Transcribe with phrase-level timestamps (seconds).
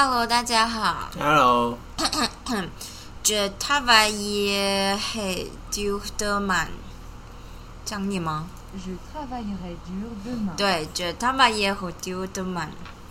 [0.00, 1.10] Hello，大家好。
[1.18, 1.76] Hello，Je
[3.58, 6.68] travaille h dur demain，
[7.84, 8.46] 这样念吗
[8.76, 10.54] ？Je travaillerai dur demain.
[10.56, 12.68] 对，Je travaille h dur demain，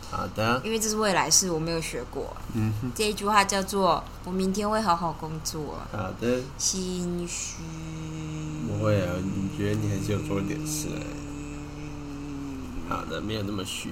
[0.10, 2.34] 好的，因为这是未来式，我没有学过。
[2.54, 7.56] 嗯哼，这一句话叫做“我明天会好好工作好的，”，心虚。
[8.66, 11.04] 不会啊，你觉得你还是有做一点事哎。
[12.88, 13.92] 好的，没有那么虚。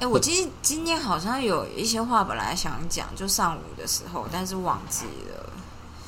[0.00, 5.52] 哎、我今天今天好像有一些话本来想讲，就上午的时候，但是忘记了。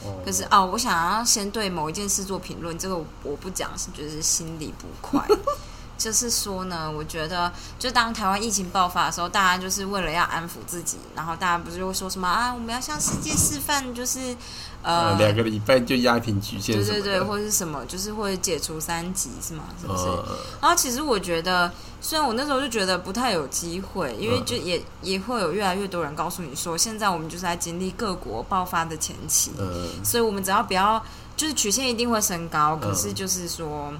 [0.05, 5.23] 哦可是哦，我想要先对某一件事做评论，这个我我不讲是就是心里不快。
[5.99, 14.37] 就是说呢，我觉得就当台湾疫情爆发的时候，大家就是为了要安抚自己，然后大家不是就会说什么啊，我们要向世界示范，就是
[14.83, 19.65] 呃呃，，两个礼拜就压平局限对对对，或者是什么，就是会解除三级是吗？
[19.81, 20.03] 是不是？
[20.05, 20.25] 呃，
[20.61, 21.71] 然后其实我觉得，
[22.01, 31.01] 虽然我那时候就觉得不太有机会，因为嗯就也、也会有越来越多人告诉你说，现在我们就是在经历各国爆发的前期，呃，所以我们只要不要，
[31.37, 33.93] 就是曲线一定会升高，嗯可是就是说，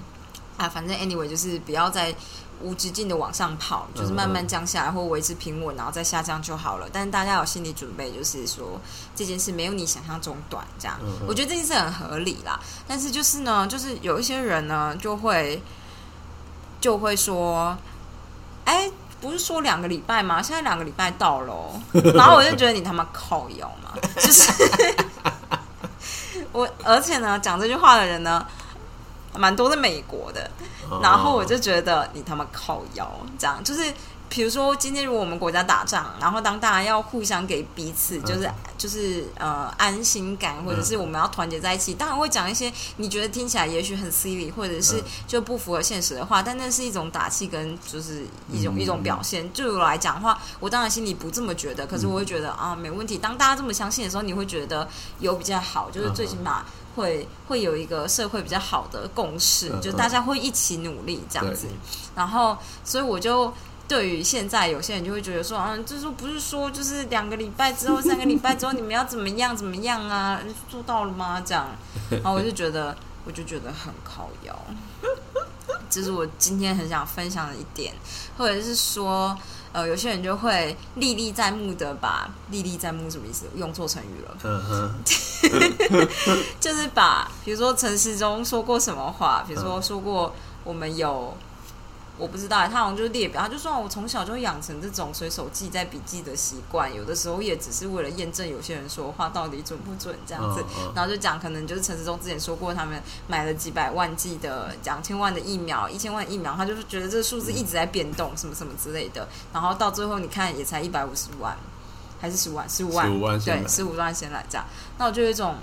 [0.63, 2.15] 啊，反正 anyway 就是不要再
[2.61, 6.89] 无止境的往上跑，就是慢慢降下来或维持平稳，然后再下降就好了。
[6.93, 8.81] 但是大家有心理准备，就是说
[9.15, 12.59] 这件事没有你想象中短，这样，我觉得这件事很合理啦。
[12.87, 15.63] 但是就是呢，就是有一些人呢，就会
[16.81, 17.77] 就会说，
[18.65, 18.91] 哎。
[19.23, 20.43] 不是说两个礼拜吗？
[20.43, 21.81] 现在两个礼拜到了哦，
[22.13, 24.53] 然后我就觉得你他妈靠腰嘛，就是
[26.51, 28.45] 我，而且呢，讲这句话的人呢，
[29.35, 30.51] 蛮多在美国的，
[30.91, 33.93] 哦然后我就觉得你他妈靠腰，这样就是。
[34.33, 49.47] 比如说，今天如果我们国家打仗，然后当大家要互相给彼此就是、就是呃安心感，或者是我们要团结在一起，当然会讲一些你觉得听起来也许很 silly，或者是嗯就不符合现实的话，但那是一种打气跟就是一种、嗯一种表现。
[49.51, 53.19] 对我来讲的话，我当然心里不这么觉得，可是我会觉得、啊没问题。
[53.19, 54.89] 当大家这么相信的时候，你会觉得
[55.21, 56.65] 有比较好，就是最起码
[56.97, 61.77] 会会有一个社会比较好的共识，嗯就大家会一起努力这样子对。
[62.17, 63.53] 然后，所以我就。
[63.93, 70.41] 对于现在有些人就会觉得说，啊，就是不是说就是两个礼拜之后、三个礼拜之后你们要怎么样怎么样啊？
[70.67, 71.43] 做到了吗？
[71.45, 71.67] 这样，
[72.09, 74.59] 然后我就觉得，我就觉得很靠腰。
[75.91, 77.93] 这是我今天很想分享的一点，
[78.39, 79.37] 或者是说，
[79.73, 83.45] 呃，有些人就会历历在目的把历历在目什么意思？
[83.57, 84.35] 用错成语了。
[84.43, 84.95] 嗯哼，
[86.59, 91.37] 就是把，比如说陈世忠说过什么话，比如说说过我们有，
[92.19, 100.61] 我不知道，他好像就是列表，他就说我从小就养成这种随手记在笔记的习惯，有的时候也只是为了验证有些人说话到底准不准这样子。
[100.61, 109.27] 嗯嗯然后就讲，可能就是陈时中之前说过，他们买了几百万剂的、两千万的疫苗，一千万疫苗，他就是觉得这个数字一直在变动，什么什么之类的。
[109.53, 111.57] 然后到最后，你看也才一百五十万，
[112.21, 114.67] 还是十五万，十五万，15万对，十五万先来这样。
[114.99, 115.57] 那我就有一种，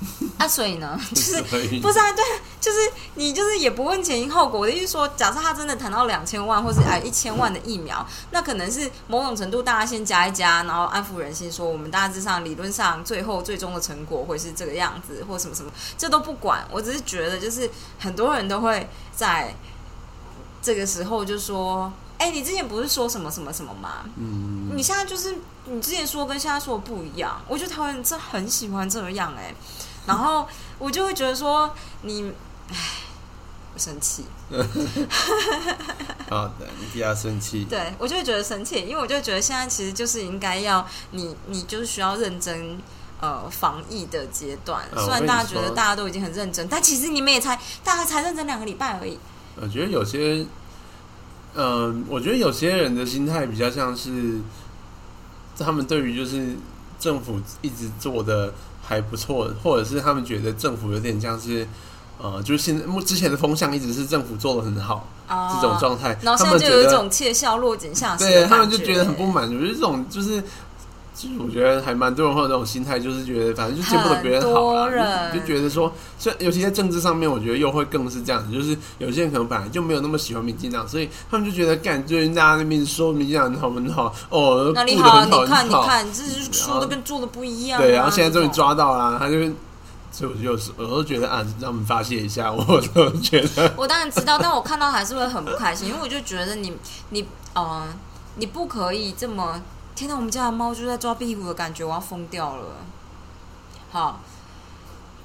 [0.38, 1.42] 啊，所以呢， 就是
[1.80, 2.12] 不是啊？
[2.12, 2.24] 对，
[2.60, 2.78] 就是
[3.14, 4.60] 你就是也不问前因后果。
[4.60, 16.66] 我的意思说，假设他真的谈到两千万或是哎一千万的疫苗，那可能是某种程度大家先加一加，然后安抚人心，说我们大致上理论上最后最终的成果会是这个样子，或什么什么，这都不管。
[16.70, 19.54] 我只是觉得，就是很多人都会在
[20.62, 21.92] 这个时候就说。
[22.20, 24.04] 哎，你之前不是说什么什么什么吗？
[24.18, 25.34] 嗯，你现在就是
[25.64, 29.54] 你之前说跟现在说的不一样，我觉得台湾人真的很喜欢这样哎、
[30.06, 30.46] 然后
[30.78, 31.72] 我就会觉得说
[32.02, 32.32] 你，
[32.70, 32.76] 唉，
[33.74, 34.24] 我生气，
[36.28, 37.64] 好的，你不要生气。
[37.64, 42.78] 对我就会觉得生气，因为我就觉得现在其实就是应该要你你就是需要认真。
[43.22, 49.18] 呃，防疫的阶段，呃虽然大家觉得大家都已经很认真，但其实你们也才大家才认真两个礼拜而已。
[49.60, 50.46] 我觉得有些，
[51.54, 54.40] 嗯、我觉得有些人的心态比较像是，
[55.58, 56.56] 他们对于就是
[56.98, 58.54] 政府一直做的
[58.90, 61.64] 还不错，或者是他们觉得政府有点像是，
[62.18, 70.42] 呃，就是现在目之前的风向一直是政府做的很好、啊这种状态，然后现在就有一种窃笑落井下石对，他们就觉得很不满，足，就是这种就是。
[71.20, 87.82] 就是我觉得还蛮多人会有这种心态，就是觉得反正就见不得别人好人就就觉得说，这尤其在政治上面，我觉得又会更是这样子，就是有些人可能本来就没有那么喜欢民进党，所以他们就觉得干，最近大家那边说民进党很好很好，哦，那你好，你看，你看，这就是说的跟做的不一样、啊。
[87.82, 89.38] 对，然后现在终于抓到了，他就，
[90.10, 96.72] 所以我就有时我都觉得啊，让我们发泄一下，我都觉得，我当然知道，但我看到还是会很不开心，因为我就觉得你
[97.10, 97.86] 你呃，
[98.36, 99.60] 你不可以这么。
[100.00, 102.74] 天哪，我们家的猫就在抓壁虎的感觉，我要疯掉了。
[103.90, 104.18] 好，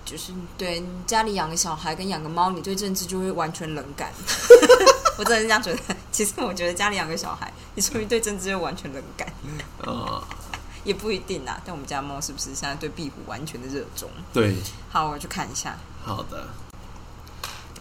[0.04, 4.12] 就是对你家里养个小孩跟养个猫，你对政治就会完全冷感。
[5.18, 5.80] 我真的是这样觉得。
[6.12, 9.32] 其实我觉得家里养个小孩，你说明对政治就完全冷感，
[9.82, 10.22] 啊、
[10.84, 11.58] 也不一定啊。
[11.64, 14.10] 但我们家猫是不是现在对壁虎完全的热衷？
[14.34, 14.58] 对，
[14.92, 15.78] 好，我去看一下。
[16.04, 16.46] 好的，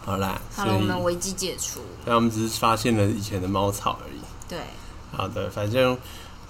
[0.04, 1.80] 好啦，好了，我们危机解除。
[2.04, 4.20] 那我们只是发现了以前的猫草而已。
[4.48, 4.60] 对，
[5.10, 5.98] 好的，反正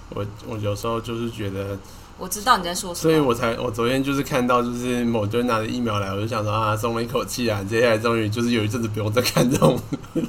[0.09, 1.77] 我我有时候就是觉得，
[2.17, 3.01] 我知道你在说什么。
[3.01, 9.79] 所以我才我昨天就是看到就是某堆拿着疫苗来，我就想说啊，松了一口气啊，接下来终于就是有一阵子不用再看这种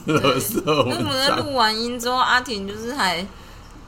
[0.07, 1.05] 垃圾那我文章。
[1.05, 3.25] 们在录完音之后，阿婷就是还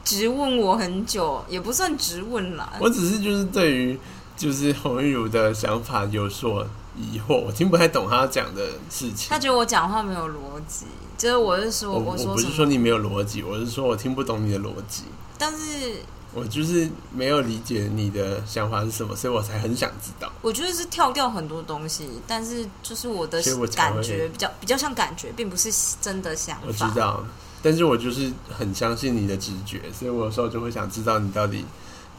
[0.03, 2.71] 直问我很久，也不算直问啦。
[2.79, 3.99] 我只是就是对于
[4.37, 6.65] 就是洪玉如的想法有所
[6.95, 9.37] 疑惑，我听不太懂他讲的事情他。
[9.37, 10.85] 觉得我讲话没有逻辑，
[11.17, 15.03] 就是我是说我我不是说你没有逻辑，我是说我听不懂你的逻辑。
[15.39, 15.95] 但是
[16.31, 20.31] 我就是没有理解你的想法是什么，所以我才很想知道。
[20.43, 26.83] 我觉得是跳掉很多东西，但是就是我的所以我才会感觉比较比较像感觉，并不是真的想我知。
[26.93, 27.25] 道，
[27.63, 31.65] 但是我就是很相信你的直觉，所以我有时候就会想知道你到底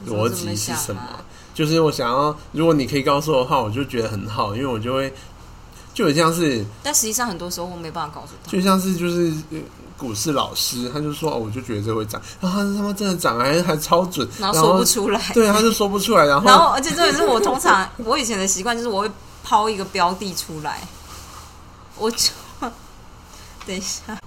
[0.08, 1.00] 逻辑是什么。
[1.00, 5.12] 啊就是我想要，如果你可以告诉我的话，我就觉得很好，因为我就会
[5.93, 8.50] 就很像是但实际上很多时候我没办法告诉他。
[8.50, 9.58] 就像是就是呃
[10.00, 19.11] 股市老师，他就说哦，我就觉得这会涨，然后他他妈真的涨，还还超准，然后说不出来，对，他就说不出来，然后然后而且这也是我通常 我以前的习惯，就是我会
[19.44, 20.81] 抛一个标的出来，
[21.99, 22.31] 我就
[23.67, 24.19] 等一下。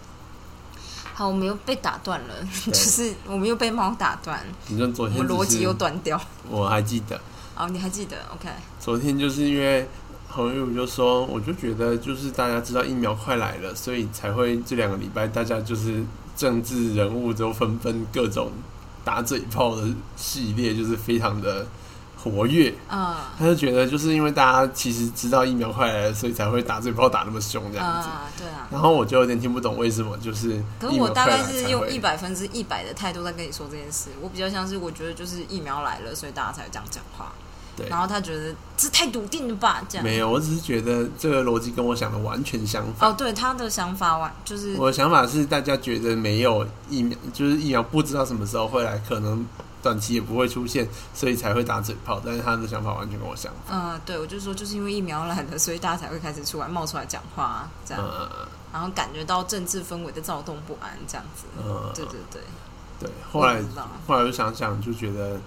[1.16, 2.34] 好，我们又被打断了，
[2.66, 6.20] 就是我们又被猫打断，你说昨我天只是们逻辑又断掉。
[6.50, 7.20] 我还记得。
[7.56, 8.50] 哦，你还记得？OK，
[8.80, 9.88] 昨天就是因为
[10.34, 16.04] 洪玉如就说，我就觉得就是大家知道疫苗快来了，所以才会这两个礼拜大家就是
[16.36, 18.52] 政治人物都纷纷各种
[19.06, 21.68] 打嘴炮的系列，就是非常的
[22.18, 22.74] 活跃。
[22.90, 28.10] 嗯他就觉得就是因为大家其实知道疫苗快来了，所以才会打嘴炮打那么凶这样子。
[28.10, 28.68] 啊，对啊。
[28.72, 32.00] 然后我就有点听不懂为什么就是可是我大概是用一会。
[32.00, 37.32] 百分之一百的态度在跟你说这件事，我比较像是我觉得就是疫苗来了，所以大家才会这样讲话。
[37.76, 39.82] 对然后他觉得这太笃定了吧？
[39.90, 43.10] 这样没有，我只是觉得这个逻辑跟我想的完全相反。
[43.10, 49.46] 哦，对他的想法完就是我的想法是，大家觉得没有疫苗，就是疫苗不知道什么时候会来，可能
[49.82, 52.22] 短期也不会出现，所以才会打嘴炮。
[52.26, 53.78] 但是他的想法完全跟我相反。
[53.78, 61.44] 嗯，对，我就说就是因为疫苗来了，所以大家才会开始出来冒出来讲话，这样，呃然后感觉到政治氛围的躁动不安，这样子。
[61.58, 62.42] 嗯，对对对，
[63.00, 63.10] 对。
[63.32, 63.62] 后来
[64.08, 65.40] 后来我想想，就觉得，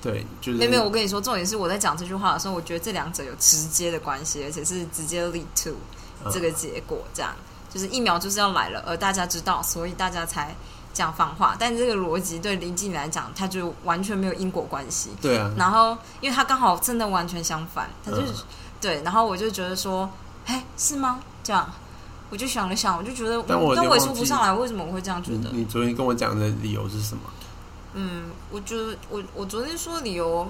[0.00, 5.70] 对，就是没有没有，我跟你说，重点是我在讲这句话的时候，我觉得这两者有直接的关系，而且是直接 lead to
[6.24, 7.34] 呃这个结果，这样
[7.68, 10.54] 就是疫苗就是要来了，而大家知道，所以大家才
[10.94, 11.56] 这样放话。
[11.58, 15.10] 但这个逻辑对林静来讲，他就完全没有因果关系。
[15.20, 18.34] 对啊，然后，因为他刚好真的完全相反，他就是、嗯
[18.80, 20.08] 对，然后我就觉得说，
[20.46, 21.18] 哎，是吗？
[21.42, 21.68] 这样，
[22.30, 25.50] 我就想了想，我就觉得，但我有点但我也说不上来，为什么我会这样觉得？
[25.50, 27.22] 你你昨天跟我讲的理由是什么？
[28.00, 30.48] 嗯，我觉得我我昨天说的理由，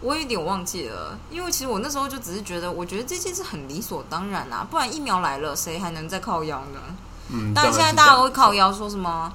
[0.00, 6.80] 我有点忘记了，因为其实我那时候就只是觉得，我觉得这件事很理所当然啊，不然疫苗来了，谁还能再靠腰呢？
[7.30, 9.32] 嗯，当然现在大家这样会靠腰说什么，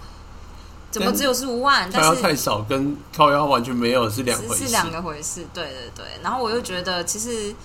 [0.92, 1.90] 怎么只有十五万？
[1.90, 4.56] 靠但是腰太少跟靠腰完全没有是两回事。
[4.56, 6.06] 是是两个回事，对对对。
[6.22, 7.56] 然后我又觉得，其实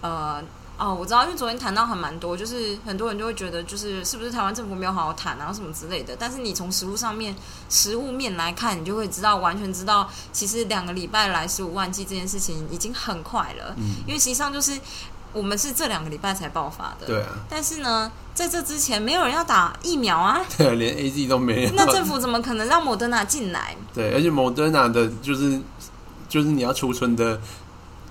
[0.00, 0.40] 呃
[0.76, 6.16] 哦，我知道，因为昨天谈到还蛮多，就是很多人就会觉得，就是是不是台湾政府没有好好谈啊什么之类的。
[6.18, 7.34] 但是你从实物上面、
[7.70, 14.72] 实物面来看，你就会知道，完全知道，其实两个礼拜来十五万剂这件事情已经很快了，嗯，因为实际上就是
[15.32, 17.06] 我们是这两个礼拜才爆发的。
[17.06, 21.70] 对啊，但是呢，在这之前没有人要打疫苗啊， 对啊，连 A Z 都没 有。
[21.76, 23.76] 那政府怎么可能让莫德纳进来？
[23.94, 25.60] 对，而且 Moderna 的就是
[26.28, 27.40] 就是你要储存的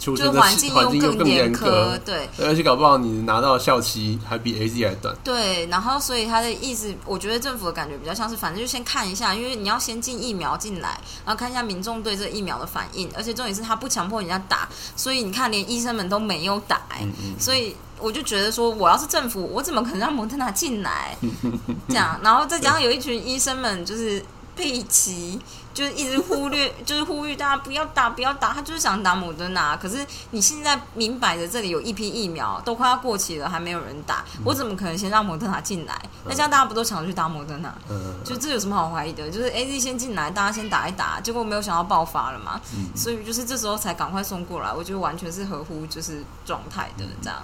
[0.03, 2.29] 储就是环境又更严苛，对。
[2.39, 5.15] 而且搞不好你拿到的效期还比 A Z 还短。
[5.23, 21.17] 对，然后所以他的意思，我觉得政府的感觉比较像是，反正就先看一下，因为你要先进疫苗进来，然后看一下民众对这个疫苗的反应，而且重点是他不强迫人家打，所以你看连医生们都没有打、欸嗯嗯，所以我就觉得说，我要是政府，我怎么可能让蒙特纳进来？
[21.87, 24.23] 这样，然后再加上有一群医生们就是
[24.55, 25.39] 佩奇，
[25.73, 29.75] 就是一直忽略， 就是呼吁大家不要打，不要打，他就是想打摩德纳。
[29.77, 35.99] 可是你现在明摆着这里有一批疫苗都快要过期了，还没有人打，我怎么可能先让摩德纳进来？
[36.25, 37.73] 那这样大家不都抢着去打摩德纳？
[37.89, 39.29] 嗯，就这有什么好怀疑的？
[39.29, 47.41] 就是 A Z 先进来，大家先打一打，结果没有想到爆发了嘛，嗯所以就是这时候才赶快送过来，我觉得完全是合乎就是状态的这样。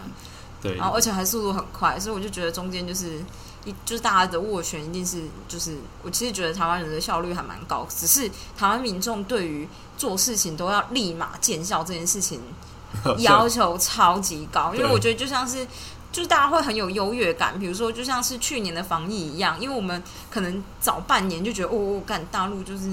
[0.62, 3.20] 对然，后而且还速度很快，所以我就觉得中间就是
[3.66, 12.42] 一就是大家的斡旋一定是就是我其实觉得台湾人的效率还蛮高，只是台湾民众对于做事情都要立马见效这件事情
[13.20, 15.66] 要求超级高，因为我觉得就像是
[16.12, 17.58] 就是大家会很有优越感。
[17.60, 20.02] 比如说，就像是去年的防疫一样，因为我们
[20.32, 22.90] 可能早半年就觉得，哦，干大陆就是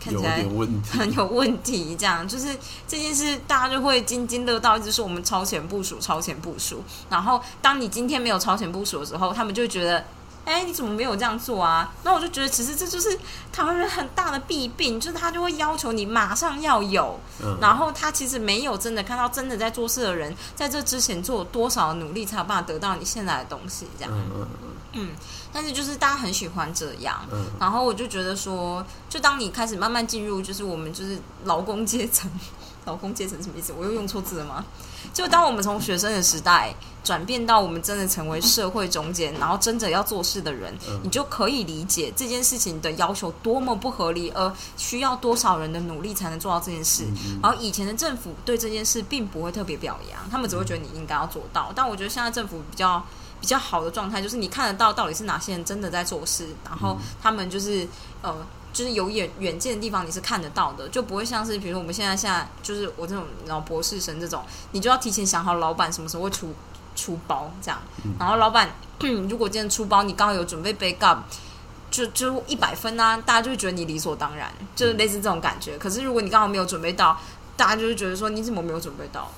[0.00, 0.44] 看起来。
[0.90, 6.82] 很有问题，这样就是这件事，大家就会津津乐道，一直说我们超前部署、超前部署。
[7.10, 10.04] 然后，当你今天没有超前部署的时候，他们就会觉得，
[10.44, 11.92] 哎，你怎么没有这样做啊？
[12.04, 13.18] 那我就觉得，其实这就是
[13.52, 24.12] 台湾人很大的弊病，就是他就会要求你马上要有，嗯，然后他其实没有真的看到真的在做事的人，在这之前做了多少努力，才有办法得到你现在的东西，这样。
[24.14, 24.46] 嗯嗯
[24.92, 25.10] 嗯，
[25.52, 32.30] 但是就是大家很喜欢这样，嗯然后我就觉得说，就当你开始慢慢进入，就是我们就是劳工阶层，
[32.86, 33.72] 劳工阶层什么意思？
[33.76, 34.64] 我又用错字了吗？
[35.12, 47.04] 就当我们从学生的时代转变到我们真的成为社会中间，然后真的要做事的人，嗯你就可以理解这件事情的要求多么不合理，而需要多少人的努力才能做到这件事。
[47.04, 51.72] 嗯然后以前的政府对这件事并不会特别表扬，他们只会觉得你应该要做到。
[51.74, 53.02] 但我觉得现在政府比较
[53.40, 57.86] 比较好的状态，就是你看得到到底是哪些人真的在做事，然后他们就是
[58.22, 58.34] 呃。
[58.70, 66.54] 就是有远远见的地方，你是看得到的，就不会像是比如说我们现在现在就是我这种然后博士生这种，你就要提前想好老板什么时候会出
[66.94, 67.80] 出包这样，
[68.20, 68.70] 然后老板
[69.28, 71.18] 如果今天出包，你刚好有准备 backup，
[71.90, 75.76] 就就一百分啊，大家就会觉得你理所当然，就是类似这种感觉。
[75.78, 77.18] 可是如果你刚好没有准备到，
[77.56, 79.28] 大家就会觉得说你怎么没有准备到？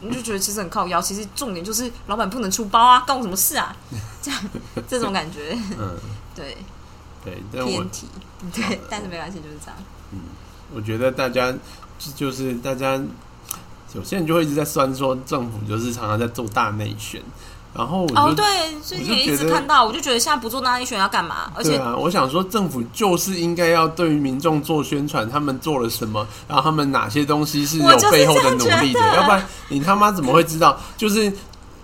[0.00, 1.00] 你就觉得其实很靠腰。
[1.00, 3.74] 其实重点就是老板不能出包啊，干我什么事啊？
[4.22, 4.40] 这样
[4.88, 5.96] 这种感觉，嗯，
[6.34, 6.56] 对，
[7.24, 8.06] 对，偏题，
[8.52, 9.76] 对，但是没关系，就是这样。
[10.12, 10.20] 嗯
[10.74, 11.52] 我觉得大家
[11.98, 13.00] 就就是大家
[13.94, 17.22] 有些人就会一直在酸说政府就是常常在做大内宣，
[17.76, 18.44] 然后我就、哦，对，
[18.82, 21.50] 最近也一直看到，我就觉得现在不做那一选要干嘛？
[21.54, 30.78] 而且啊，我想说政府就是应该要对于民众做宣传，他们做了什么，然后他们哪些东西是有背后的努力的要不然你他妈怎么会知道？
[30.96, 31.32] 就是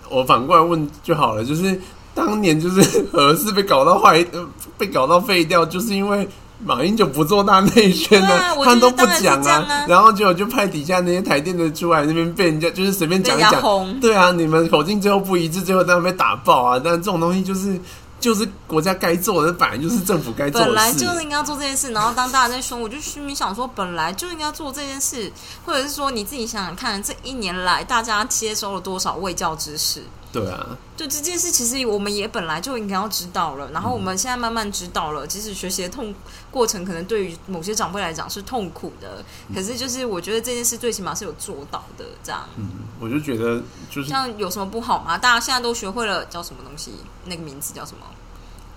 [0.09, 1.79] 我反过来问就好了，就是
[2.15, 2.81] 当年就是
[3.11, 6.27] 核四被搞到坏，呃被搞到废掉，就是因为。
[6.63, 16.81] 马英九不做大内宣呢他都不讲啊然后结果就派底下那些台电的出来那边被人家就是随便讲一讲，轰，对啊，你们口径最后不一致，最后当然被打爆啊！
[16.83, 17.79] 但这种东西就是
[18.19, 20.73] 就是国家该做的，本来就是政府该做的事。
[20.73, 25.31] 本来就是应该要做这件事，然后当大家在说，我就心里想说，本来就应该做这件事，
[25.65, 30.03] 或者是说你自己想想看，这一年来大家接收了多少卫教知识？
[30.31, 36.15] 对啊，就这件事，其实我们也本来就应该要知道了，然后我们现在慢慢知道了，即使学习的痛
[36.49, 39.23] 过程可能对于某些长辈来讲是痛苦的，
[39.53, 42.47] 可是就是我觉得这件事最起码是有做到的，这样。
[42.55, 42.69] 嗯，
[42.99, 45.17] 我就觉得就是这样有什么不好吗？
[45.17, 46.93] 大家现在都学会了叫什么东西？
[47.25, 48.05] 那个名字叫什么？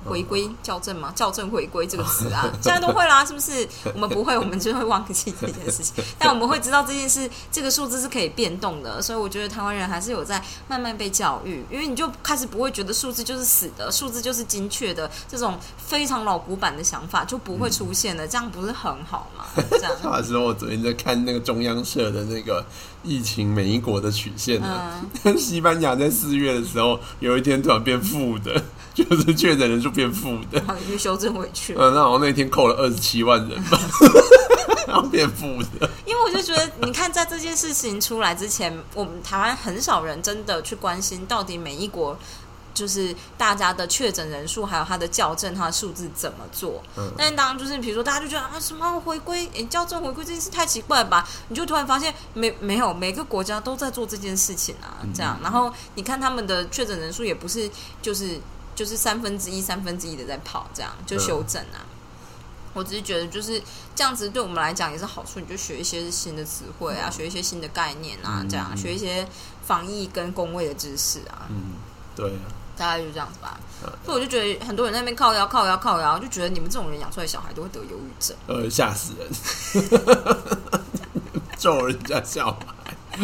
[0.05, 1.13] 回归校正吗？
[1.17, 3.67] 校正回归这个词啊， 现在都会啦，是不是？
[3.95, 19.45] 我们不会，我们就会忘记这件事情， 但我们会知道这件事，这个数字是可以变动的，所以我觉得台湾人还是有在慢慢被教育，因为你就开始不会觉得数字就是死的，数字就是精确的，这种非常老古板的想法就不会出现了，这样不是很好吗？
[19.71, 22.65] 这样， 那时候我昨天在看那个中央社的那个
[23.03, 28.63] 疫情每一国的曲线呢，嗯，西班牙在四月的时候有一天突然变负的，
[29.05, 31.75] 就是确诊人数变负的，然后你就修正回去。
[31.77, 33.79] 嗯，那好像那天扣了二十七万人吧，
[34.87, 35.47] 然后变负
[35.79, 42.17] 的， 因为我就觉得，你看，在这件事情出来之前，我们台湾很少人真的去关心到底每一国。
[42.73, 46.83] 就是大家的确诊人数，还有它的校正，它的数字怎么做？
[46.97, 51.25] 嗯但是当就是比如说，大家就觉得啊，什么回归诶校正回归这件事太奇怪吧？
[51.47, 55.39] 你就突然发现，没没有每个国家都在做这件事情啊，这样。
[55.41, 57.71] 然后你看他们的确诊人数也不是
[58.03, 58.41] 就是
[58.75, 61.87] 就是三分之一三分之一的在跑，这样就修正啊。
[62.73, 63.63] 我只是觉得就是
[63.95, 65.39] 这样子，对我们来讲也是好处。
[65.39, 69.25] 你就学一些新的词汇啊，学一些新的概念啊，嗯这样嗯学一些
[69.65, 71.75] 防疫跟工位的知识啊，嗯，
[72.17, 73.61] 对啊，大概就这样子吧。
[73.85, 78.35] 嗯所以我就觉得很多人在那边靠腰靠腰靠腰，就觉得你们这种人养出来小孩都会得忧郁症。
[78.47, 79.31] 呃，吓死人，
[81.59, 83.19] 咒人家小孩，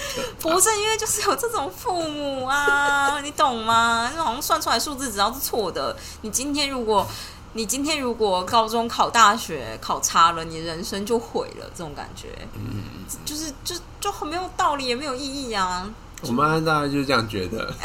[0.40, 4.10] 不是因为就是有这种父母啊， 你懂吗？
[4.14, 7.06] 就好像算出来数字只要是错的，你今天如果
[7.54, 12.82] 你今天如果高中考大学考差了，你人生就毁了，这种感觉，嗯，
[13.24, 15.88] 就是就就很没有道理，也没有意义啊。
[16.22, 17.72] 我妈大概就是这样觉得，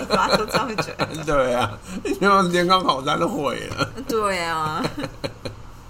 [0.00, 1.70] 你妈都这样觉得，对啊，
[2.20, 3.88] 因为连高考真的毁了。
[4.08, 4.82] 对啊。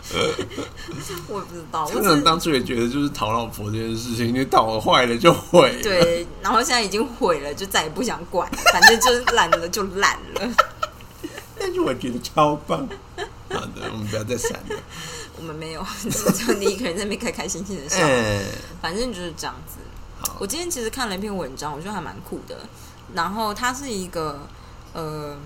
[1.28, 5.82] 我也不知道，我可能当初也觉得就是讨老婆这件事情，你讨坏了就毁了。
[5.82, 10.54] 对，然后现在已经毁了，就再也不想管， 反正就是懒了就懒了。
[11.58, 12.88] 但是我觉得超棒。
[13.48, 14.76] 好的，我们不要再闪了。
[15.38, 17.98] 我们没有，只有你一个人在那边开开心心的笑。
[18.06, 18.42] 哎，
[18.80, 19.78] 反正就是这样子。
[20.20, 22.56] 好我，今天其实看了一篇文章，我觉得还蛮酷的。
[23.14, 24.46] 然后它是一个
[24.92, 25.36] 呃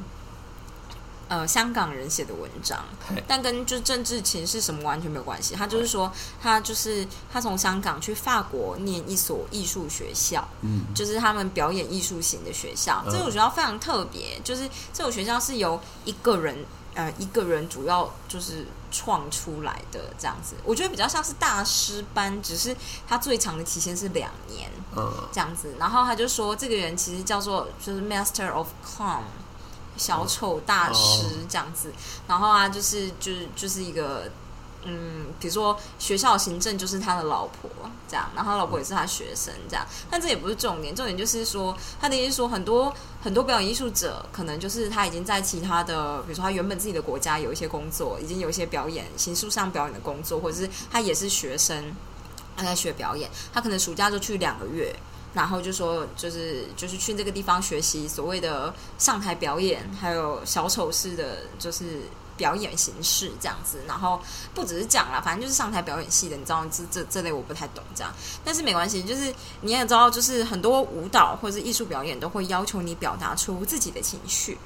[1.31, 2.85] 呃香港人写的文章，
[3.27, 5.55] 但跟就政治情势什么完全没有关系。
[5.55, 13.01] 他就是说，他就是他从香港去法国念一所艺术学校，嗯就是他们表演艺术型的学校。
[13.07, 20.57] 嗯这所学校非常特别，就是这所学校是由一个人呃一个人主要就是创出来的这样子。
[20.65, 25.73] 我觉得比较像是大师班，只是他最长的期限是两年嗯这样子。
[25.79, 29.23] 然后他就说，这个人其实叫做就是 Master of Clown。
[30.01, 31.93] 小丑大师哦这样子，
[32.27, 34.31] 然后啊，就是就是就是一个
[34.87, 37.69] 嗯，比如说学校行政就是他的老婆
[38.09, 42.91] 这样，然后他老婆也是他学生这样，但这也不是重点，重点就是说他的意思说很多
[43.23, 51.95] 很多表演艺术者可能就是他已经在其他的，比如说他原本自己的国家有一些工作，已经有一些表演形式上表演的工作，或者是他也是学生，
[52.57, 54.97] 他在学表演，他可能暑假就去两个月。
[55.33, 62.03] 然后就说，就是就是去这个地方学习所谓的上台表演，还有小丑式的，就是
[62.37, 63.81] 表演形式这样子。
[63.87, 64.21] 然后
[64.55, 68.13] 不只是讲啦，反正就是上台表演系的，你知道，这这这类我不太懂这样，
[68.45, 74.59] 但是没关系，就是你也知道，就是很多舞蹈或者是艺术表演都会要求你表达出自己的情绪，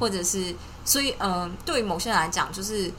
[0.00, 0.54] 或者是
[0.84, 2.92] 所以呃，对于某些人来讲，就是。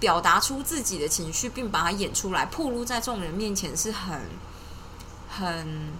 [0.00, 4.20] 表达出自己的情绪，并把它演出来，暴露在众人面前是很、
[5.32, 5.92] 很、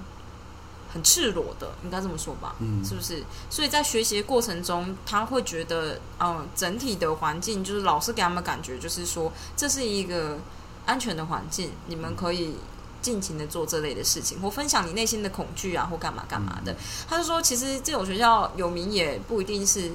[0.92, 2.54] 很赤裸的，应该这么说吧？
[2.60, 3.24] 嗯是不是？
[3.48, 10.38] 所以在学习的过程中，他会觉得，嗯、整体的环境就是老师给他们感觉就是说，这是一个
[10.84, 12.56] 安全的环境，你们可以
[13.00, 16.76] 尽情的做这类的事情，或分享你内心的恐惧啊，或干嘛干嘛的。
[17.08, 19.92] 他就说，其实这种学校有名也不一定是，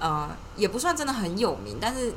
[0.00, 2.12] 呃，也不算真的很有名，但是。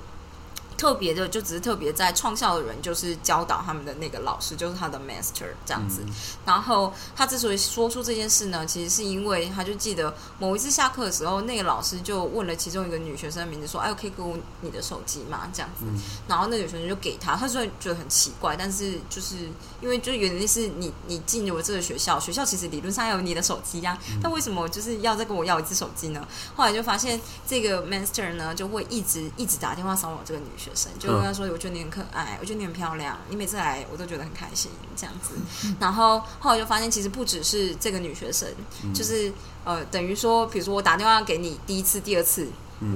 [0.77, 6.01] 特别的就只是特别在创校的人，就是教导他们的那个老师，就是他的 master 这样子。
[6.45, 15.85] 然后他之所以说出这件事呢，其实是因为他就记得某一次下课的时候，那个老师就问了其中一个女学生的名字，说：“哎，我可以给我你的手机吗？”这样子。
[16.27, 19.35] 然后那个女学生就给他，他虽然觉得很奇怪，但是就是
[19.81, 26.27] 因为就原因是你你进入了这个学校，学校其实理论上要有你的手机呀、但为什么就是要再跟我要一次手机呢？
[26.55, 35.35] 后来就发现这个 master 呢就会一直一直打电话骚扰这个女学生，就跟他说：“我觉得你很可爱，我觉得你很漂亮，你每次来我都觉得很开心。”这样子。
[35.79, 38.47] 然后后来就发现，其实不只是这个女学生，
[38.93, 39.31] 就是
[39.65, 42.47] 呃，等于说，比如说我打电话给你第一次、第二次。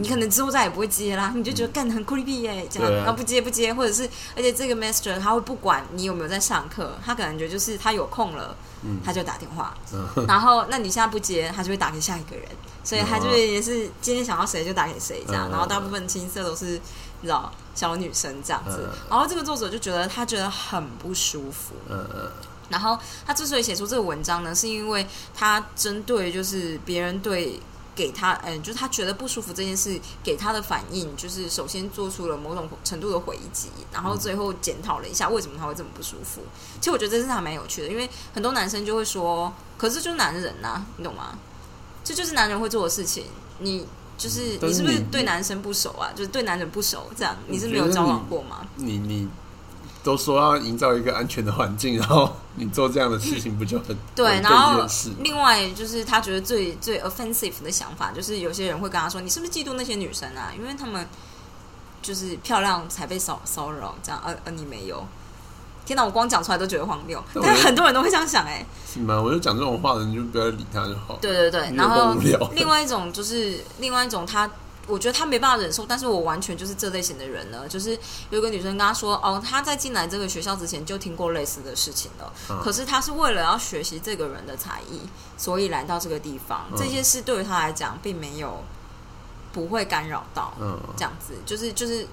[0.01, 3.03] 你可能之后再也不会接啦，你就觉得干得很 creepy 耶、这样，对啊。
[3.03, 8.55] 然后不接不接，或者是，而且这个 master 他会不管你有没有在上课，他感觉就是他有空了，
[9.03, 9.75] 他就打电话，
[10.27, 12.45] 然后那你现在不接，他就会打给下一个人，
[12.83, 16.65] 所以他就也是今天想要谁就打给谁这样，嗯然后大部分青涩都是
[17.21, 22.31] 你知道小女生这样子嗯，然后这个作者就觉得他觉得很不舒服，嗯嗯。
[22.69, 27.57] 然后他之所以写出这个文章呢，是因为他针对就是别人对
[27.97, 36.41] 给他，嗯，就是他觉得不舒服这件事给他的反应，就是首先做出了某种程度的回击，然后最后检讨了一下为什么他会这么不舒服。
[36.79, 41.37] 其实我觉得这是还蛮有趣的，因为很多男生就会说，可是就是男人呐、你懂吗？
[42.03, 43.25] 这就是男人会做的事情，
[43.57, 43.85] 你。
[44.17, 46.09] 就是你是不是对男生不熟啊？
[46.15, 48.65] 就是对男人不熟，这样你是没有交往过吗？
[48.75, 49.29] 你你
[50.07, 54.81] 都说要营造一个安全的环境，然后你做这样的事情，不就很对，然后
[55.19, 60.53] 另外就是他觉得最最 offensive 的想法，就是有些人会跟他说：“你是不是嫉妒那些女生啊？
[60.57, 61.05] 因为他们
[62.01, 65.05] 就是漂亮才被骚骚扰，这样，而而你没有。”
[65.85, 69.21] 天哪，我光讲出来都觉得荒谬，但很多人都会这样想、哎，是吗？
[69.21, 71.17] 我就讲这种话的，你就不要理他就好。
[71.21, 72.15] 对对对，然后
[72.55, 74.49] 另外一种就是另外一种他。
[74.87, 77.67] 我觉得他没办法忍受，但是我完全就是这类型的人呢。
[77.67, 77.91] 就是
[78.29, 85.01] 有一个女生跟他说，哦，他在进来这个学校之前就听过类似的事情了，嗯可是他是为了要学习这个人的才艺，
[85.37, 86.65] 所以来到这个地方。
[86.71, 88.63] 嗯这些事对于她来讲，并没有
[89.51, 92.07] 不会干扰到，嗯这样子，就是就是，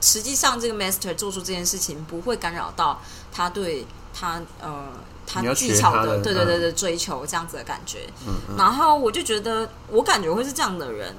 [0.00, 4.86] 实际上这个 master 做出这件事情不会干扰到他对他呃
[5.26, 8.08] 他技巧的对对对对追求这样子的感觉。
[8.24, 11.14] 嗯嗯然后我就觉得，我感觉会是这样的人。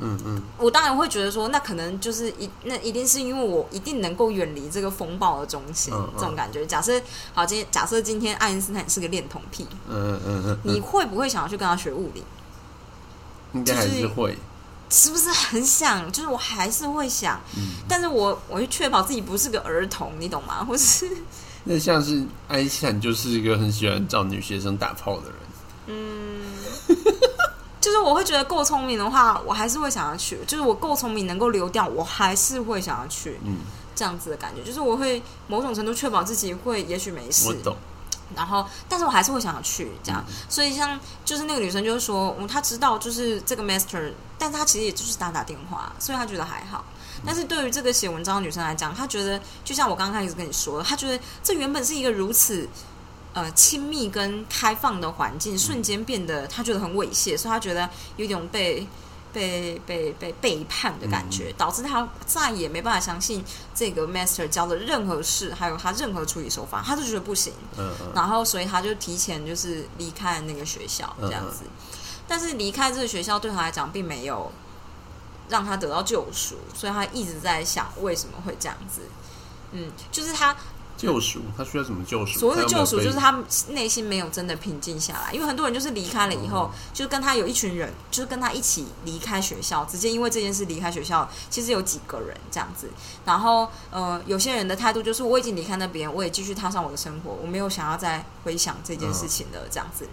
[0.00, 6.66] 嗯嗯我当然会觉得说，那可能就是一那一定是因为我一定能够远离这个风暴的中心，嗯嗯这种感觉。
[6.66, 7.00] 假设
[7.32, 12.24] 好，今天假设今天爱因斯坦是个恋童癖，嗯嗯嗯嗯，你会不会想要去跟他学物理？
[13.52, 14.36] 应该还是会。
[14.90, 16.10] 是不是很想？
[16.12, 17.40] 就是我还是会想，
[17.88, 20.62] 但是我我会确保自己不是个儿童，你懂吗？
[20.68, 21.08] 或是
[21.64, 25.38] 那像是爱因斯坦就是一个很喜欢找女学生打炮的人。
[27.94, 30.40] 就是我会觉得够聪明的话，我还是会想要去。
[30.48, 33.38] 就是我够聪明能够留掉，我还是会想要去。
[33.44, 33.58] 嗯，
[33.94, 37.76] 这样子的感觉，就是我会某种程度确保自己会，也许没事我，懂。
[38.34, 46.84] 然后，但是我还是会想要去这样，所以像就是那个女生就是说，嗯，她知道就是这个 master，但她其实也就是打打电话，所以她觉得还好。
[47.24, 52.68] 但是对于这个写文章的女生来讲，她觉得就像我刚刚开始跟你说的，她觉得这原本是一个如此
[53.34, 58.86] 呃亲密跟开放的环境，瞬间变得他觉得很猥亵，所以他觉得有一种被
[59.32, 63.44] 被被被背叛的感觉，导致他再也没办法相信
[63.74, 67.52] 这个 master 教的任何事，还有他任何处理手法，他就觉得不行。
[67.76, 68.12] 嗯嗯。
[68.14, 71.64] 然后所以他就提前就是离开那个学校这样子，
[72.28, 74.52] 但是离开这个学校对他来讲并没有
[75.48, 79.00] 让他得到救赎，所以他一直在想为什么会这样子。
[79.72, 80.56] 嗯，就是他
[80.96, 82.38] 救赎，他需要什么救赎？
[82.38, 91.28] 所谓的救赎，就是他内心没有真的平静下来，因为很多人就是离开了以后，就跟他有一群人，就是跟他一起离开学校，直接因为这件事离开学校。
[91.50, 92.88] 其实有几个人这样子，
[93.24, 100.08] 然后呃，有些人的态度就是我已经离开那边，我也继续踏上我的生活，我没有想要再回想这件事情了，这样子。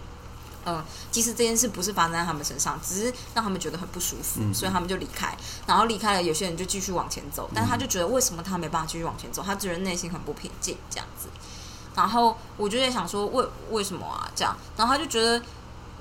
[0.63, 5.35] 呃，即使这件事不是发生在他们身上，只是让他们觉得很不舒服，嗯所以他们就离开。
[5.65, 9.41] 然后离开了，有些人就继续往前走，但他就觉得为什么他没办法继续往前走？
[9.41, 11.27] 他觉得内心很不平静，这样子。
[11.95, 14.29] 然后我就在想说，为为什么啊？
[14.35, 15.41] 这样，然后他就觉得，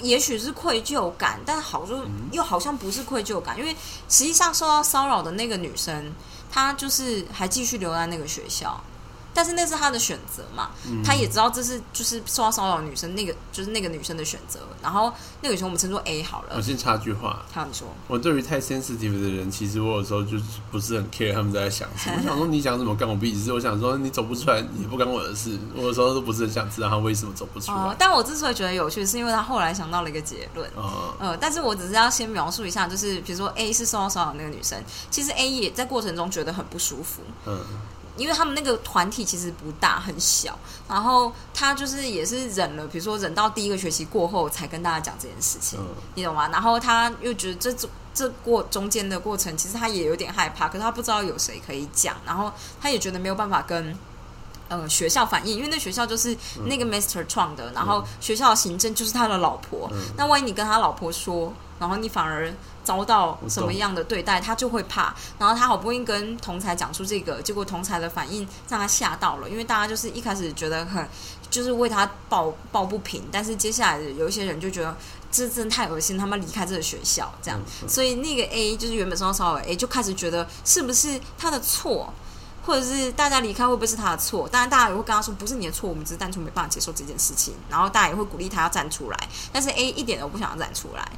[0.00, 3.72] 也许是愧疚感，但好像又好像不是愧疚感，因为
[4.08, 6.12] 实际上受到骚扰的那个女生，
[6.50, 8.80] 她就是还继续留在那个学校。
[9.32, 10.70] 但是那是他的选择嘛，
[11.04, 14.60] 他也知道这是就是受到骚扰女生那个就是那个女生的选择。
[14.82, 15.12] 然后
[15.42, 22.16] 那个女生我们称作 A 好了，我先插句话，还有你说，我对于太 sensitive 的人，其实我有时候就是不是很 care 他们在想什么。
[22.20, 23.52] 我想说你想怎么干我屁事？
[23.52, 25.58] 我想说你走不出来也不干我的事。
[25.76, 30.68] 我有时候都不是很想知道他为什么走不出来。，哦但我之所以觉得有趣，是因为他后来想到了一个结论。
[30.74, 37.60] 哦，呃，但是我只是要先描述一下，就是比如说 A 是受到骚扰那个女生，其实 A 也在过程中觉得很不舒服，嗯，
[38.20, 46.48] 因为他们那个团体其实不大，很小，然后他就是也是忍了，比如说忍到第一个学期过后才跟大家讲这件事情，嗯你懂吗？
[46.48, 53.96] 然后他又觉得这这这过中间的过程，其实他也有点害怕，可是他不知道有谁可以讲，然后他也觉得没有办法跟。
[54.72, 59.90] 呃，学校反映，因为那学校就是那个 master 创的，然后学校的行政就是他的老婆。
[60.16, 62.52] 那万一你跟他老婆说，然后你反而
[62.84, 65.12] 遭到什么样的对待，他就会怕。
[65.38, 71.08] 然后他好不容易跟同才讲出这个，结果同才的反应让他吓到了，因为大家就是一开始觉得很
[71.50, 74.96] 就是为他抱抱不平，但是接下来的有一些人就觉得
[75.32, 82.12] 这真的太恶心，他们离开这个学校这样，所以那个 A 就是原本受到骚扰的 A 就开始觉得是不是他的错。
[82.62, 84.46] 或者是大家离开会不会是他的错？
[84.46, 87.54] 当然，大家也会跟他说不是你的错，我们只是单纯没办法接受这件事情。
[87.70, 91.10] 然后大家也会鼓励他要站出来，但是 A 一点都不想要站出来，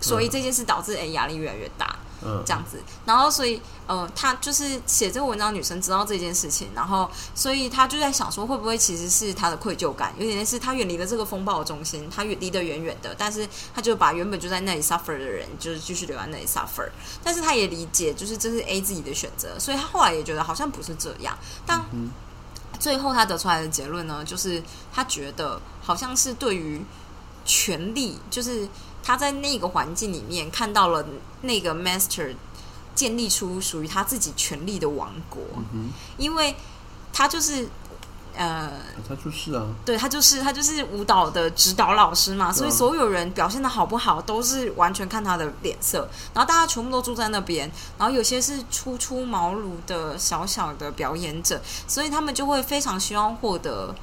[0.00, 1.96] 所以这件事导致 A 压力越来越大。
[2.20, 2.82] 嗯这样子。
[3.06, 16.88] 然后所以呃，他就是写这个文章女生知道这件事情，然后所以她就在想说，会不会其实是她的愧疚感，有点类似她远离了这个风暴的中心，她远离得远远的，但是她就把原本就在那里 suffer 的人，就是继续留在那里 suffer。
[17.22, 21.80] 但是她也理解，就是这是 A 自己的选择，所以她后来也觉得好像不是这样，但。
[22.80, 26.80] 最后，他得出来的结论呢，就是他觉得好像是对于
[27.44, 28.68] 权力，就是
[29.08, 31.02] 他在那个环境里面看到了
[31.40, 32.34] 那个 master
[32.94, 35.40] 建立出属于他自己权力的王国，
[35.72, 36.54] 嗯因为
[37.10, 37.66] 他就是
[38.36, 38.70] 呃，
[39.08, 53.94] 他就是啊，对他就是他就是舞蹈的指导老师嘛，所以所有人表现的好不好都是完全看他的脸色，然后大家全部都住在那边，然后有些是初出茅庐的小小的表演者，所以他们就会非常希望获得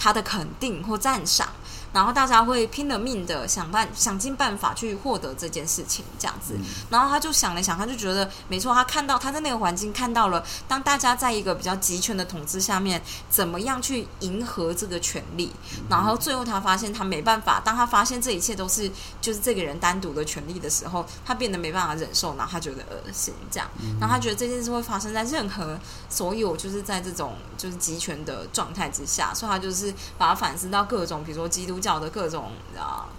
[0.00, 1.48] 他的肯定或赞赏。
[1.92, 6.54] 然后大家会拼了命的想办想尽办法去获得这件事情，这样子。
[6.90, 15.52] 然后他就想了想，他就觉得没错，他看到他在那个环境看到了，当大家在一个比较集权的统治下面，怎么样去迎合这个权利。
[15.88, 23.68] 然后最后他发现他没办法，当他发现这一切都是就是这个人单独的权利的时候，他变得没办法忍受，然后他觉得恶心这样。
[24.00, 25.78] 然后他觉得这件事会发生在任何
[26.08, 32.44] 所有就是在这种就是集权的状态之下，所以他就是把它反思到各种，比如说基督教的各种
[32.78, 33.10] 啊。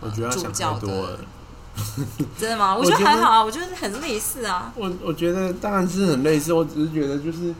[0.00, 1.18] 我觉得他想主教的太多了。
[2.38, 2.74] 真的吗？
[2.74, 4.70] 我我觉得还好啊，我觉得很类似啊。
[4.76, 7.54] 我我觉得当然是很类似，我只是觉得就是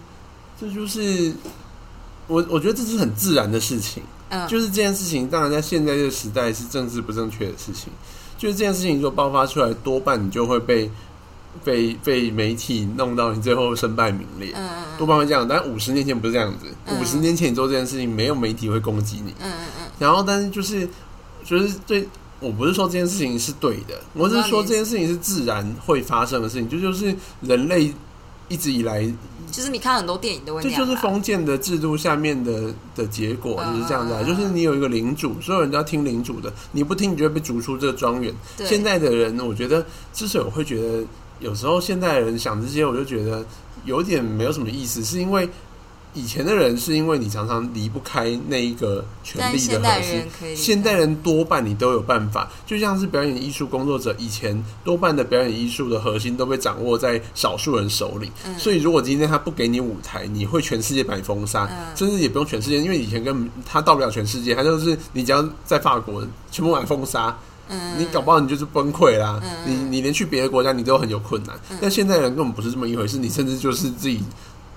[0.61, 1.33] 这就是
[2.27, 7.91] 我我觉得这是很自然的事情，嗯，就是这件事情当然在现在这个时代是政治不正确的事情，
[8.37, 10.91] 就是这件事情如果爆发出来，多半你就会被
[11.65, 14.53] 被被媒体弄到你最后身败名裂。
[14.55, 16.67] 嗯嗯多半会这样，但五十年前不是这样子。
[16.85, 19.35] 嗯五十年前你做这件事情，没有媒体会攻击你。
[19.41, 20.89] 嗯嗯嗯然后，但是就是
[21.45, 22.07] 就是对
[22.41, 27.95] 我不是说这件事情是对的，我只是说这件事情是自然会发生的事情，这就是人类
[28.49, 29.03] 一直以来
[29.51, 34.23] 就是你看很多电影都会这就是封建的制度下面的的结果，嗯就是这样子啊。
[34.23, 38.35] 就是你有一个领主，所有人都要听领主的，你不听，你就会被逐出这个庄园。
[38.65, 41.05] 现在的人，我觉得之所以我会觉得
[41.39, 43.45] 有时候现代人想这些，我就觉得
[43.85, 45.47] 有点没有什么意思，是因为
[46.15, 51.13] 以前的人是因为你常常离不开那一个权力的核心现代人。
[51.23, 58.31] 多半你都有办法，就像是表演艺术工作者，以前多半的表演艺术的核心都被掌握在少数人手里。
[58.47, 67.37] 嗯所以如果今天他不给你舞台，你会全世界把你封杀，嗯甚至也不用全世界，因为以前根本他到不了全世界，他就是你只要在法国全部把你封杀，
[67.69, 69.41] 嗯你搞不好你就是崩溃啦。
[69.43, 71.57] 嗯你你连去别的国家你都很有困难。
[71.71, 74.23] 嗯但现在人根本不是这么一回事，你甚至就是自己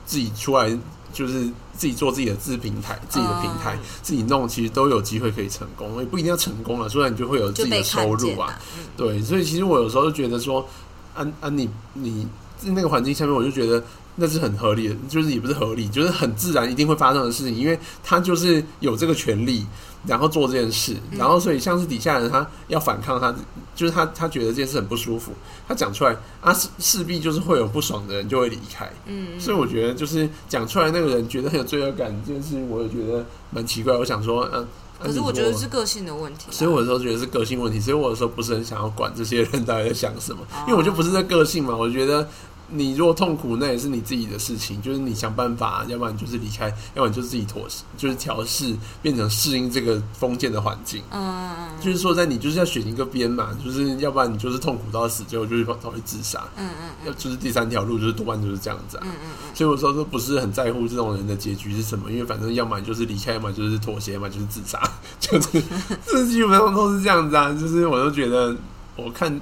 [0.06, 0.70] 自己出来，
[1.16, 1.46] 就是
[1.78, 8.60] 自己做自己的自平台、自己的平台，嗯自己弄，其实都有机会可以成功，也不一定要成功了，虽然你就会有自己的收入啊。
[8.78, 10.68] 嗯对，所以其实我有时候就觉得说，
[11.16, 13.82] 啊啊你你在那个环境下面，我就觉得
[14.16, 19.66] 那是很合理的，就是也不是合理，就是很自然一定会发生的事情，因为他就是有这个权利，
[20.08, 21.18] 然后做这件事，嗯。
[21.18, 23.34] 然后所以像是底下人他要反抗他，
[23.76, 25.32] 就是他他觉得这件事很不舒服，
[25.68, 29.40] 他讲出来啊势势必就是会有不爽的人就会离开，嗯，嗯。
[29.40, 34.68] 所以我觉得就是讲出来那个人觉得很有罪恶感这件事情，我也觉得蛮奇怪，我想说，嗯、啊，
[35.00, 41.76] 可是我觉得是个性的问题啦，所以我有时候觉得是个性问题，所以我有时候不是很想要管这些人到底在想什么，哦因为我就不是这个性嘛。
[41.76, 42.28] 我觉得
[42.70, 51.04] 你如果痛苦，那也是你自己的事情，就是你想办法，要不然就是离开，要不然就是自己妥协，就是调试，变成适应这个封建的环境。
[51.12, 56.44] 嗯嗯嗯就是说，在你就是要选一个边嘛，就是要不然你就是痛苦到死，结果就是跑去自杀。
[56.58, 59.04] 嗯嗯要就是第三条路，就是多半就是这样子啊。
[59.06, 64.82] 嗯嗯嗯，所以我说都不是很在乎这种人的结局是什么，因为反正要么就是离开，要么就是妥协，要么就是自杀，
[65.20, 65.62] 就是
[66.06, 67.54] 这基本上都是这样子啊。
[67.54, 68.56] 就是我都觉得，
[68.96, 69.40] 我看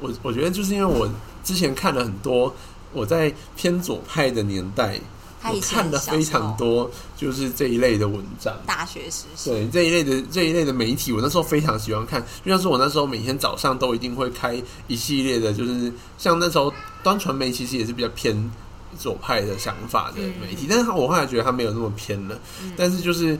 [0.00, 1.08] 我我觉得就是因为我
[1.44, 2.52] 之前看了很多，
[2.92, 4.98] 我在偏左派的年代，
[5.44, 8.56] 我看了非常多就是这一类的文章。
[8.66, 18.50] 大学时期，对这一类的这一类的媒体，我那时候非常喜欢看，就像是我那时候每天早上都一定会开一系列的，就是像那时候端传媒其实也是比较偏
[18.98, 22.72] 左派的想法的媒体，但是我后来觉得他没有那么偏了，嗯。
[22.76, 23.38] 但是就是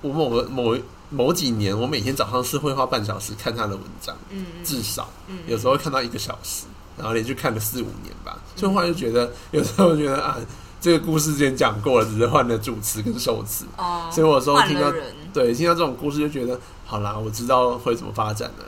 [0.00, 0.74] 我某个某
[1.10, 4.64] 某几年，我每天早上是会花半小时看他的文章，嗯嗯。
[4.64, 6.64] 至少嗯，有时候会看到一个小时，
[7.02, 10.38] 然后连续看了四五年吧，所以后来就觉得有时候觉得啊。
[10.80, 14.92] 这个故事之前讲过了，只是换了主词跟受词，哦，所以我说听到
[15.32, 18.64] 对，听到这种故事就觉得，好啦，我知道会怎么发展了，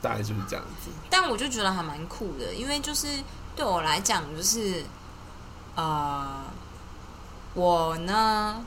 [0.00, 0.90] 大概就是这样子。
[1.10, 3.08] 但我就觉得还蛮酷的，因为就是
[3.56, 4.84] 对我来讲，就是
[5.74, 6.44] 呃，
[7.54, 8.64] 我呢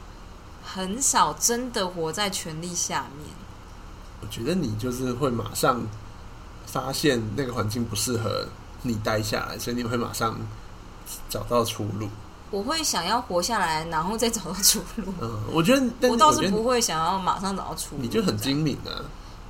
[0.61, 3.29] 很少真的活在权力下面。
[4.19, 5.81] 我觉得你就是会马上
[6.65, 8.45] 发现那个环境不适合
[8.83, 10.35] 你待下来，所以你会马上
[11.29, 12.07] 找到出路。
[12.51, 15.13] 我会想要活下来，然后再找到出路。
[15.21, 18.01] 嗯，我觉得，我倒是不会想要马上找到出路。
[18.01, 18.89] 你就很精明啊。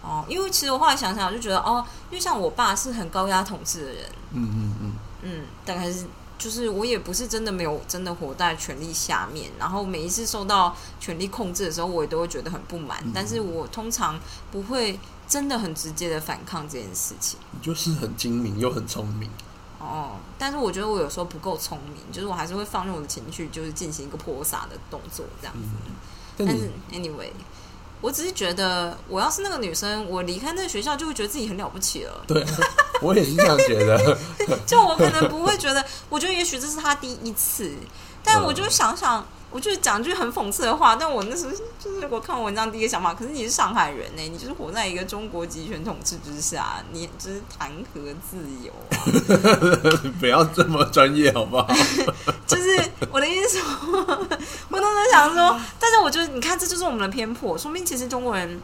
[0.02, 6.06] 哦，因为其实我后来想想，我就觉得哦，因为像我爸是很高压统治的人，嗯嗯嗯，嗯，大概是
[6.38, 14.18] 就是我也不是真的没有真的活在权力下面，然后每一次受到权力控制的时候，我也都会觉得很不满，嗯但是我通常
[14.52, 14.98] 不会
[15.30, 17.40] 真的很直接的反抗这件事情。
[17.52, 19.30] 你就是很精明又很聪明。
[19.80, 25.70] 哦，但是我觉得我有时候不够聪明，就是我还是会放任我的情绪，就是进行一个泼洒的动作这样子。
[25.86, 25.94] 嗯，
[26.38, 27.30] 但但是 anyway，
[28.02, 32.22] 我只是觉得我要是那个女生，我离开那个学校就会觉得自己很了不起了。
[32.28, 32.50] 对啊，
[33.02, 34.18] 我也是这样觉得。
[34.68, 37.72] 就我可能不会觉得，我觉得也许这是他第一次，
[38.24, 48.96] 但我就想想，我就讲句很讽刺的话，但我那时候就是我看文章第一个想法，可是你是上海人呢、你就是活在一个中国集权统治之下，你就是谈何自由啊？
[50.20, 51.68] 不要这么专业好不好？
[52.46, 52.80] 就是
[53.12, 53.60] 我的意思
[54.70, 58.60] 我当时想说，但是我觉得你看，这就是我们的偏颇，说明其实中国人。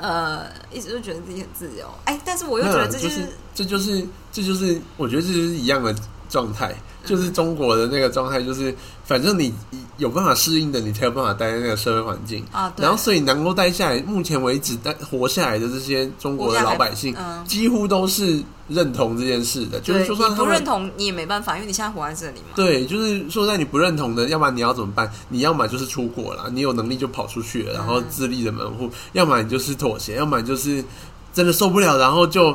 [0.00, 5.92] 呃，一直都觉得自己很自由，哎，但是我又觉得这就是是这就是这就是我觉得这就是一样的
[6.28, 6.72] 状态，
[7.04, 8.72] 就是中国的那个状态，就是
[9.08, 9.50] 反正你
[9.96, 12.44] 有办法适应的，你才有办法待在那个社会环境。
[12.52, 19.80] 啊，对然后，所以能够待下来，目前为止待活下来的这些中国的老百姓，嗯，几乎都是认同这件事的。
[19.80, 22.52] 就是对，就算你不认同你也没办法，因为你现在活在这里嘛。
[22.54, 25.10] 对，就是说在你不认同的，要不然你要怎么办？
[25.30, 30.84] 你要么就是出国了，你有能力就跑出去了，然后自立的门户；要么你就是妥协，要么你就是
[31.32, 32.54] 真的受不了，然后就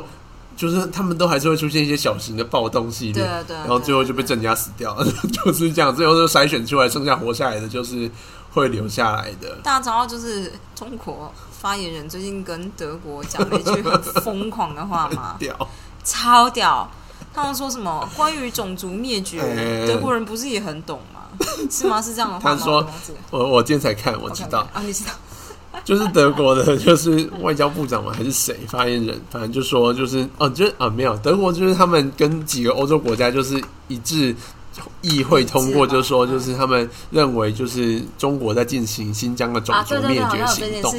[0.56, 5.94] 就是他们都还是会出现一些小型的暴动系列，然后最后就被镇压死掉了， 就是这样。
[5.94, 8.10] 最后就筛选出来，剩下活下来的就是
[8.52, 9.56] 会留下来的。
[9.62, 15.36] 大家知道，就是中国发言人最近跟德国讲了一句很疯狂的话吗？
[15.40, 15.68] 屌，
[16.04, 16.88] 超屌！
[17.32, 21.22] 他们说什么关于种族灭绝， 哎德国人不是也很懂吗？
[21.68, 22.00] 是吗？
[22.00, 22.56] 是这样的话吗？
[22.56, 22.86] 他说
[23.30, 25.10] 我我我今天才看，我知道啊，你知道？
[25.84, 34.34] 就是德国的，就是外交部长嘛，还是谁发言人，反正就说就是哦，就是啊，没有德国，就是他们跟几个欧洲国家就是一致
[35.02, 40.92] 议会通过，就是说就是他们认为就是中国在进行新疆的种啊，族灭绝行动。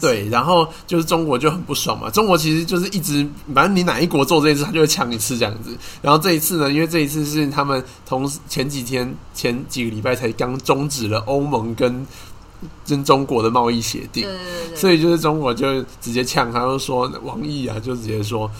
[0.00, 2.10] 对，然后就是中国就很不爽嘛。
[2.10, 3.24] 中国其实就是一直，
[3.54, 5.76] 反正你哪一国做这件事，他就会抢一次这样子。
[6.02, 12.04] 然后这一次呢，因为这一次是他们同时前几天前几个礼拜才刚终止了欧盟跟
[12.86, 18.50] 跟中国的贸易协定对，对对对，所以就是中国就直接呛，他就说王毅啊，就直接说。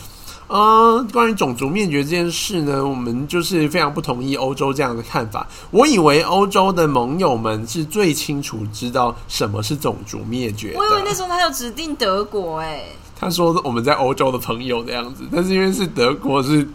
[0.47, 5.49] 呃，关于种族灭绝这件事呢，我们就是非常不同意欧洲这样的看法。
[5.71, 10.79] 我以为欧洲的盟友们是最清楚知道什么是种族灭绝的。
[10.79, 12.85] 我以为那时候他有指定德国，哎，
[13.19, 16.69] 他说我们在欧洲的朋友这样子，但是因为是德国是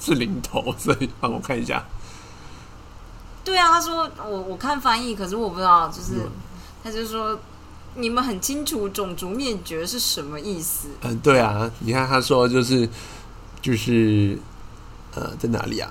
[0.00, 1.82] 是领头，所以帮我看一下。
[3.44, 6.30] 对啊，他说我我看翻译，可是我不知道，就是、嗯
[6.82, 7.38] 他就说
[7.94, 10.88] 你们很清楚种族灭绝是什么意思。
[11.02, 12.88] 嗯，对啊，你看他说就是
[13.60, 14.38] 就是
[15.14, 15.90] 呃，在哪里啊？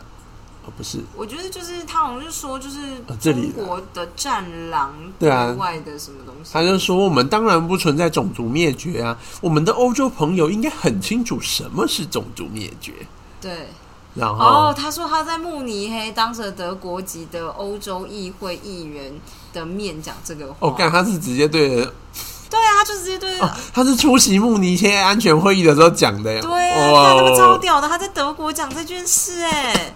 [0.65, 12.93] 哦，不是，我觉得就是他好像是说，就是啊这里中国的战狼对啊外的什么东西，他就说我们当然不存在种族灭绝啊，我们的欧洲朋友应该很清楚什么是种族灭绝。
[13.39, 13.67] 对。
[14.13, 19.09] 然后、哦，他说他在慕尼黑当着德国籍的欧洲议会议员
[19.53, 20.55] 的面讲这个话。
[20.59, 21.93] 我，干他是直接对着
[22.49, 26.41] 对啊，他就直接对哦，他是出席慕尼黑安全会议的时候讲的呀。
[26.41, 29.93] 对啊，哇看那个超屌的，他在德国讲这件事，哎，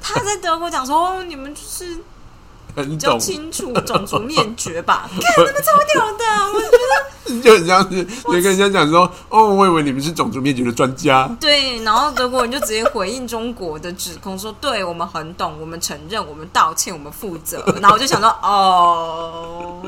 [0.00, 1.98] 他在德国讲说，哦，你们就是
[2.74, 5.08] 很比较，清楚种族灭绝吧？
[5.20, 11.28] 看那个超屌的，我觉得 就很像是就跟人家讲说，哦，我以为你们是种族灭绝的专家。
[11.40, 11.82] 对。
[11.82, 17.64] 然后德国人就直接回应中国的指控说，对我们很懂，我们承认，我们道歉，我们负责。
[17.80, 19.82] 然后我就想说，哦，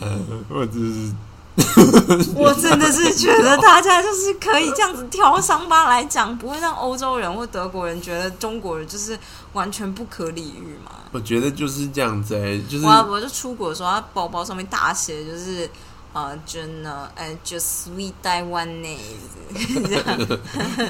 [0.00, 1.12] 嗯，或者是
[2.34, 9.18] 我真的是觉得大家就是可以这样子挑伤疤来讲，不会让欧洲人或德国人觉得中国人就是
[9.52, 10.90] 完全不可理喻嘛。
[11.12, 15.70] 我觉得就是这样子哎、就是我我就出国的时候，他包包上面大写就是
[16.12, 18.98] 呃，真的，哎，just sweet Taiwanese，
[19.88, 20.38] 这样，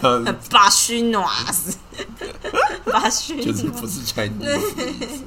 [0.02, 1.76] 呃巴须诺斯，
[2.90, 5.20] 巴须就是诺不是 Chinese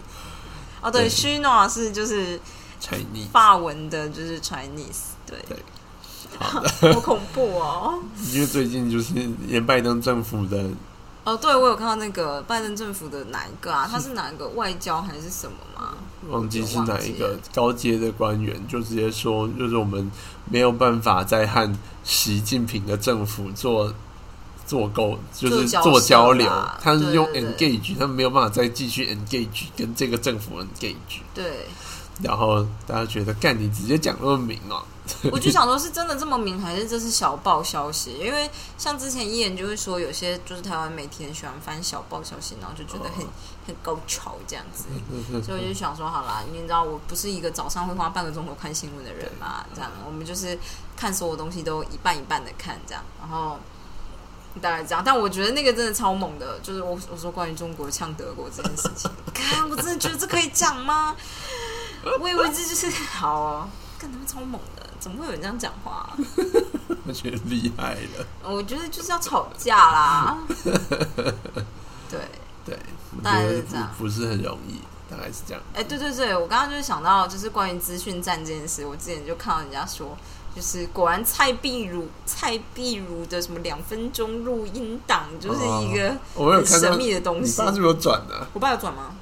[0.81, 1.09] 哦，对，对。
[1.09, 2.39] 须诺是就是
[2.81, 5.57] Chinese，法文的，就是 Chinese，对，对
[6.39, 6.63] 好，
[6.93, 7.99] 好恐怖哦。
[8.33, 9.13] 因为最近就是
[9.47, 10.65] 连拜登政府的
[11.23, 13.85] 哦，对，我有看到那个拜登政府的哪一个啊？
[13.91, 15.93] 他是哪一个外交还是什么吗？
[16.29, 20.09] 忘记是哪一个高阶的官员，就直接说，就是我们
[20.49, 21.69] 没有办法再和
[22.03, 23.93] 习近平的政府做
[24.65, 26.49] 做沟，就是做交流。
[26.81, 31.19] 他是用 engage，他们没有办法再继续 engage 跟这个政府 engage。
[31.33, 31.67] 对，
[32.23, 34.83] 然后大家觉得，干你直接讲那么明哦、
[35.31, 38.17] 我就想说，是真的这么明，还是这是小报消息？
[38.19, 43.25] 因为像之前伊人就会说，有些就是台湾媒体很喜欢翻小报消息，然后就觉得很、
[43.67, 44.85] 很高潮这样子。
[45.45, 50.57] 所以我就想说，好啦，你知道我不是一个早上会花半个钟头看新闻的人嘛，这样我们就是
[50.95, 53.57] 看所有东西都一半一半的看这样，然后
[54.59, 55.03] 大概这样。
[55.05, 61.15] 但我觉得那个真的超猛的，就是我我说关于中国呛德国这件事情， 看我真的觉得这可以讲吗？
[62.19, 66.17] 我以为这就是好哦，看他们超猛的，怎么会有人这样讲话啊、
[67.05, 68.25] 我觉得厉害了。
[68.43, 70.37] 我觉得就是要吵架啦。
[72.09, 72.19] 对，
[72.65, 72.79] 对，
[73.23, 75.61] 大概是这样不不是很容易，大概是这样。
[75.73, 80.17] 哎、对对对，我刚刚就是想到，就是关于资讯战这件事，我之前就看到人家说，
[80.55, 87.51] 就是果然蔡碧如蔡碧如的什么两分钟录音档，就是一个很神秘的东西。
[87.51, 89.15] 你爸是不是有转的、我爸有转吗？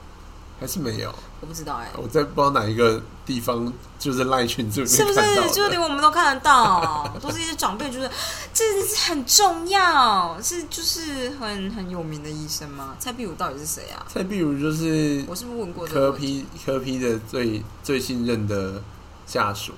[0.59, 1.13] 还是没有？
[1.41, 5.53] 我不知道哎、我在不知道哪一个地方，就是赖群是不面看到是？
[5.53, 5.85] 就连的。
[5.85, 8.09] 我们都看得到，都是一些长辈，就是
[8.53, 12.95] 这是很重要，是就是很很有名的医生吗？
[12.97, 14.03] 蔡碧如到底是谁啊？
[14.11, 16.11] 蔡碧如就是我是不是问过这科？
[16.13, 18.81] 批科批的最最信任的
[19.27, 19.73] 下属，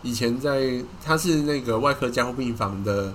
[0.00, 3.12] 以前在他是那个外科加护病房的，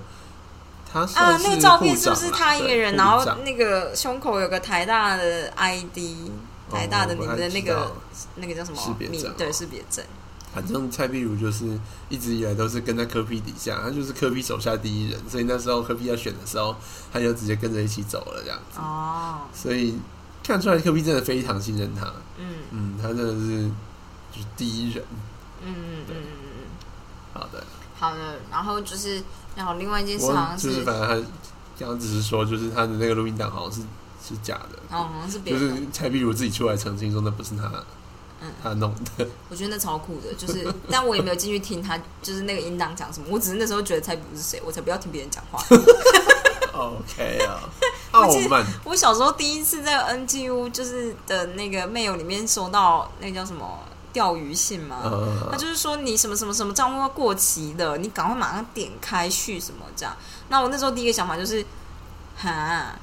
[0.92, 2.94] 他啊，那个照片是不是他一个人？
[2.94, 5.98] 然后那个胸口有个台大的 ID，
[6.70, 7.92] 台大的你们的那个、哦
[8.36, 9.28] 那个叫什么识别证哦？
[9.28, 10.04] 名对，识别证。
[10.54, 16.74] 反正蔡碧如就是一直以来都是跟在科比底下，他就是科比手下第一人，所以那时候科比要选的时候，
[17.12, 19.98] 他就直接跟着一起走了这样子，哦，所以
[20.42, 23.68] 看出来科比真的非常信任他，嗯嗯，他真的是
[24.32, 25.04] 就是第一人。
[25.62, 26.62] 嗯嗯嗯嗯嗯。
[27.34, 27.64] 好的，
[27.98, 29.22] 好的，然后就是
[29.54, 31.28] 然后另外一件事好像就是反正他
[31.78, 33.86] 刚刚只是说，就是他的那个录音档好像是
[34.26, 37.70] 是假的，哦，好像是别就人是蔡碧如自己出来澄清说那不是他，
[38.40, 39.26] 嗯他弄的。
[39.48, 45.62] 我觉得那超酷的，就是，但我也没有进去听他，就是那个音档讲什么，我只是那时候觉得蔡比如是谁，我才不要听别人讲话。
[46.72, 47.62] OK 啊，
[48.12, 53.78] 傲慢，我小时候第一次在 NTU 就是的那个 mail 里面收到那个叫什么
[54.12, 60.14] 钓鱼信嘛，呃他，就是说你什么什么什么账户要过期的，你赶快马上点开续什么这样。
[60.48, 61.64] 那我那时候第一个想法就是，
[62.36, 62.98] 哈。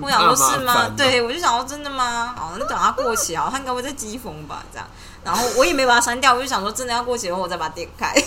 [0.00, 0.88] 我想说是吗？
[0.96, 2.34] 对，我就想说真的吗？
[2.36, 4.64] 好，那等它过期好，它应该会在机封吧？
[4.72, 4.86] 这样，
[5.24, 8.14] 然后我也没把它删掉，我就想说真的要过期的话，我再把它点开。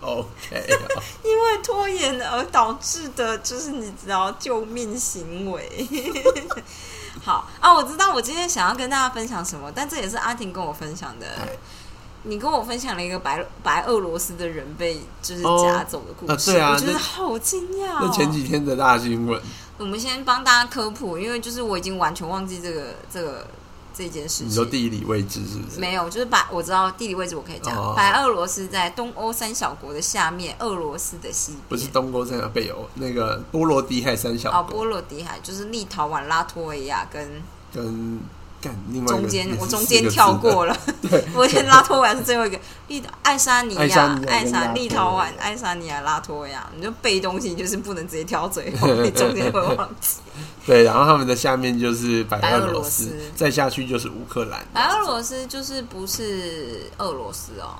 [0.00, 0.78] OK 啊，
[1.22, 5.88] 因为拖延而导致的，就是你知道救命行为。
[7.22, 11.26] 好啊，我知道我今天想要跟大家分享什么，但这也是阿婷跟我分享的。
[12.22, 17.98] 哎你跟我分享了一个白白俄罗斯的人被就是哦夹走的故事，啊对啊我觉得好惊讶、哦。
[18.02, 19.40] 那前几天的大新闻，
[19.78, 23.46] 我们先帮大家科普，因为就是我已经完全忘记这个这个
[23.94, 24.66] 这件事情你说。
[24.66, 25.80] 地理位置是不是？
[25.80, 27.74] 没有，就是白我知道地理位置，我可以讲。
[27.74, 31.62] 哦白俄罗斯在东欧三小国的下面，俄罗斯的西边。
[31.70, 37.42] 不是东欧三小北欧那个波罗的海三小国哦，波罗的海就是立陶宛、拉脱维亚跟
[37.72, 38.20] 跟
[38.60, 40.38] 干另外中间我中间跳的。
[40.38, 40.76] 过了。
[41.08, 42.58] 对，我先拉脱维亚是最后一个，
[42.88, 43.80] 立爱沙尼亚
[44.28, 50.18] 爱沙、立陶宛爱沙尼亚、拉脱维亚，你就背东西就是不能直接挑最后，你中间会忘记。
[50.66, 54.60] 对，然后他们的下面就是白白俄罗斯斯，再下去就是乌克兰。
[54.72, 57.74] 白俄罗斯就是不是俄罗斯哦，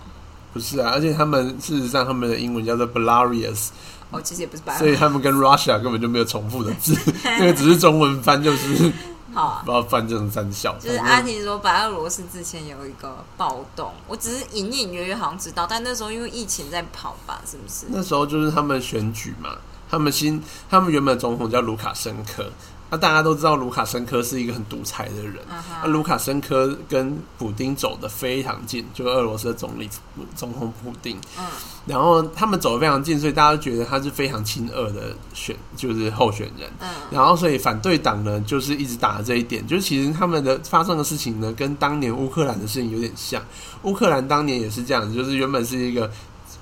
[0.52, 3.68] 不是啊，而且他们事实上他们的英文叫做 Belarus，
[4.10, 8.90] 哦，其实也不是白俄所以他们跟 Russia 根本就没有重复的字， 那个只是中文翻就是
[9.32, 10.76] 好啊不知道翻成三小。
[10.78, 17.86] 就是阿婷说，白俄罗斯之前有一个暴动，我只是隐隐约约好像知道，但那时候因为疫情在跑吧，是不是？
[17.90, 19.56] 那时候就是他们选举嘛，
[19.90, 22.50] 他们新他们原本总统叫卢卡申科，
[22.91, 25.36] 那、大家都知道卢卡申科是一个很独裁的人。
[25.51, 29.88] 嗯那、哼，卢卡申科跟普丁走得非常近，就俄罗斯的总理
[30.34, 31.16] 总统普丁。
[31.38, 31.45] 嗯
[31.86, 36.70] 然后他们走得非常近，所以大家都觉得他是非常亲俄的选，就是候选人。
[36.78, 43.43] 嗯然后，所以反对党呢，就是一直打着这一点，就是其实他们的发生的事情呢，跟当年乌克兰的事情有点像。
[43.84, 46.09] 乌克兰当年也是这样子，就是原本是一个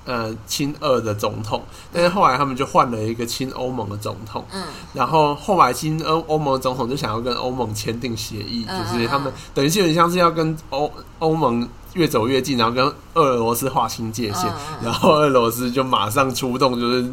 [0.09, 4.43] 呃亲俄的总统，但是后来他们就换了一个亲欧盟的总统。
[4.51, 4.63] 嗯。
[4.91, 14.51] 然后后来亲欧欧盟的总统就想要跟欧盟签订协议，嗯就是他们等于是有点像是要跟欧欧盟越走越近，然后跟俄罗斯划清界限，
[14.81, 17.11] 然后俄罗斯就马上出动，就是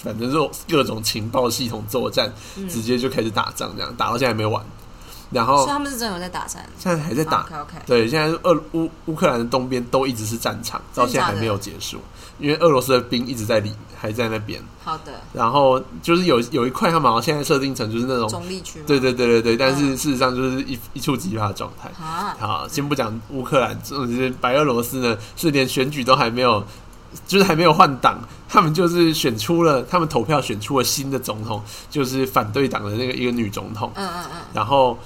[0.00, 4.64] 反正就各种情报系统作战，嗯，直接就开始打仗，这样打到现在还没完。
[5.30, 11.98] 然后所以他们是真的有在打仗，现在还在打，OK 对，现在俄乌乌克兰的东边都一直是战场，到现在还没有结束，
[12.38, 14.60] 因为俄罗斯的兵一直在里还在那边。
[14.84, 18.84] 好的，然后就是有有一块他们好像现在设定成就是那种，中立区吗？
[18.86, 21.90] 对对对对对，但是嗯事实上就是一一触即发的状态。
[22.02, 26.64] 啊，好，先不讲乌克兰，就是白俄罗斯呢，是连选举都还没有，
[27.26, 28.18] 就是还没有换党，
[28.48, 34.98] 他们就是选出了，他们投票选出了新的总统，就是反对党的那个一个女总统，嗯嗯嗯，然后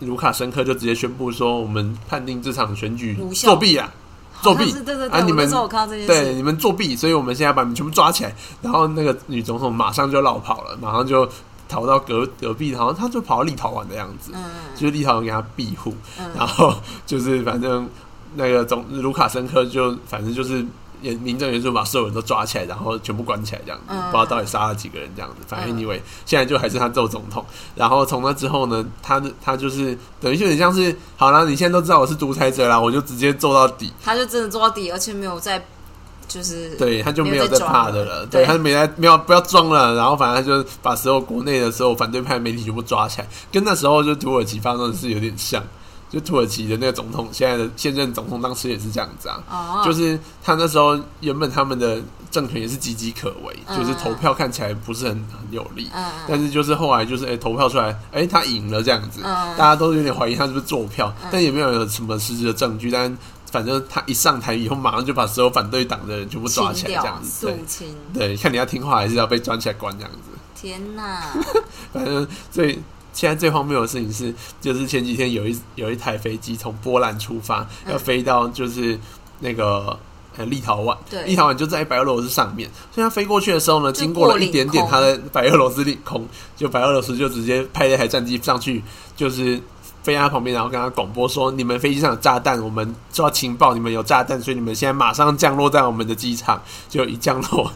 [0.00, 3.92] 卢卡申科就直接宣布说，我们判定这场选举作弊啊，
[4.42, 4.72] 作弊
[5.10, 8.34] 啊你们我那时候我看到这件对，你们作弊，所以我们现在把你们全部抓起来。
[8.62, 11.28] 然后那个女总统马上就绕跑了，马上就
[11.68, 15.94] 逃到隔隔壁，好像她就跑到立陶宛的样子，嗯就是立陶宛给她庇护。
[16.18, 16.74] 嗯然后
[17.04, 17.88] 就是反正
[18.34, 20.64] 那个总卢卡申科就反正就是
[21.00, 25.36] 也民政元素把所有人都抓起来，然后全部关起来这样子，嗯不知道到底杀了几个人这样子。
[25.46, 27.44] 反正嗯 anyway，现在就还是他做总统。
[27.74, 33.92] 然后从那之后呢，他的他就是等于就有点像是好了，你现在都知道我是独裁者啦，我就直接做到底。
[34.02, 35.64] 他就真的做到底，而且没有在
[36.26, 38.26] 就是对，他就没有在没有在装了怕的了。
[38.26, 45.62] 对对，他就没在没有不要装了，然后反正他就把所有国内的所有反对派媒体全部抓起来，跟那时候就土耳其发生的事有点像。
[46.10, 52.00] 就土耳其的那个总统，现在的现任总统当时也是这样子啊，哦，就是他那时候原本他们的
[52.30, 53.78] 政权也是岌岌可危，嗯。
[53.78, 59.56] 就是投票看起来不是很很有利，嗯但是就是后来就是哎、投票出来，哎、他赢了这样子，嗯。
[59.56, 61.28] 大家都有点怀疑他是不是做票，嗯。
[61.30, 63.16] 但也没有有什么实质的证据，但
[63.52, 67.84] 反正他一上台以后，马上就把所有反对党的人全部抓起来，这样子，肃
[68.14, 71.34] 对看你要听话还是要被抓起来关这样子，天哪，
[71.92, 72.78] 反正最。
[73.18, 78.96] 现在最荒谬的事情是，就是前几天有一有一台飞机从波兰出发，嗯要飞到就是
[79.40, 79.98] 那个
[80.36, 86.24] 呃立陶宛，对立陶宛就在白俄罗斯上面，所以他飞过去的时候呢，经过了一点点它的白俄罗斯领空，
[86.56, 88.84] 就白俄罗斯就直接派了一台战机上去，
[89.16, 89.60] 就是
[90.04, 97.70] 飞在他旁边，然后跟他广播说：“你们飞机上有炸弹，我们收到情报，你们有炸弹，所以你们现在马上降落在我们的机场。”就一降落，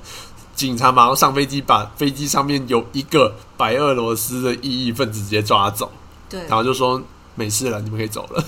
[0.62, 5.90] 警察马上上飞机，把飞机上面有一个白俄罗斯的异议分子直接抓走，
[6.30, 7.02] 对，然后就说
[7.34, 8.44] ：“没事了，你们可以走了。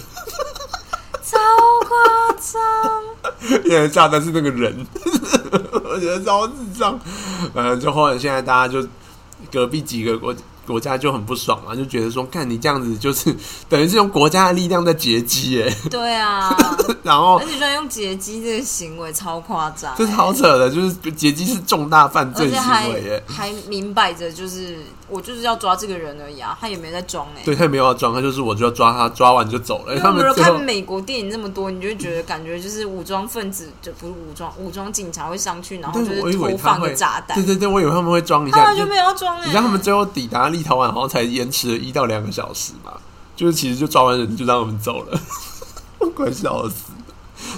[1.24, 1.36] 超
[1.88, 4.86] 夸张，”因为炸弹是那个人，
[5.90, 6.96] 我觉得超智障。
[7.52, 8.86] 反正就后来现在大家就
[9.50, 10.32] 隔壁几个国
[10.66, 13.34] 国家就很不爽嘛，就觉得说，看你这样子就是
[13.68, 16.56] 等于是用国家的力量在劫机哎， 对啊，
[17.02, 23.22] 然后而且居然用劫机这个行为超夸张，这是好扯的，就是劫机是重大犯罪行为耶。
[23.26, 29.98] 还明摆着就是我就是要抓这个人而已啊，他也没在装哎、对他也没有要装，他就是我就要抓他，抓完就走了。
[29.98, 37.36] 他们看美国电影那么多，你就会觉得感觉就是武装分子，就不是武装武装警察会上去，然后就是投放个炸弹。
[37.36, 43.00] 对，对对，我以为他们会装一下，就他们就没有要装哎、你知道他们最后抵达立陶宛，好像才延迟了一到两个小时吧，
[43.34, 45.20] 就是其实就抓完人就让我们走了，
[45.98, 46.92] 我 快笑死。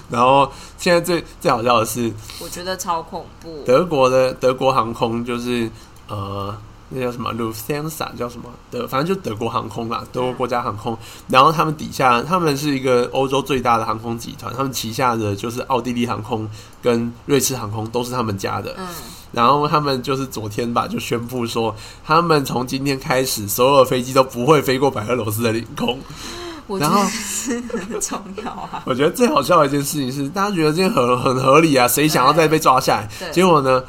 [0.09, 3.62] 然后现在最最好笑的是，我觉得超恐怖。
[3.64, 5.70] 德国的德国航空就是
[6.09, 6.57] 呃，
[6.88, 10.97] 那叫什么 Lufthansa 叫什么德，反正就德国航空啦，德国国家航空。
[11.28, 16.49] 然后他们底下，他们是一个欧洲最大的航空集团，他们旗下的就是奥地利航空
[16.82, 18.74] 跟瑞士航空都是他们家的。
[18.78, 18.86] 嗯，
[19.33, 21.74] 然后他们就是昨天吧，就宣布说，
[22.05, 25.99] 他们从今天开始，所有的飞机都不会飞过白俄罗斯的领空。
[26.68, 28.83] 我觉得是很重要啊。
[28.87, 33.09] 我觉得最好笑的一件事情是，大家觉得这件很很合理啊，谁想要再被抓下来？
[33.20, 33.85] 对结果呢，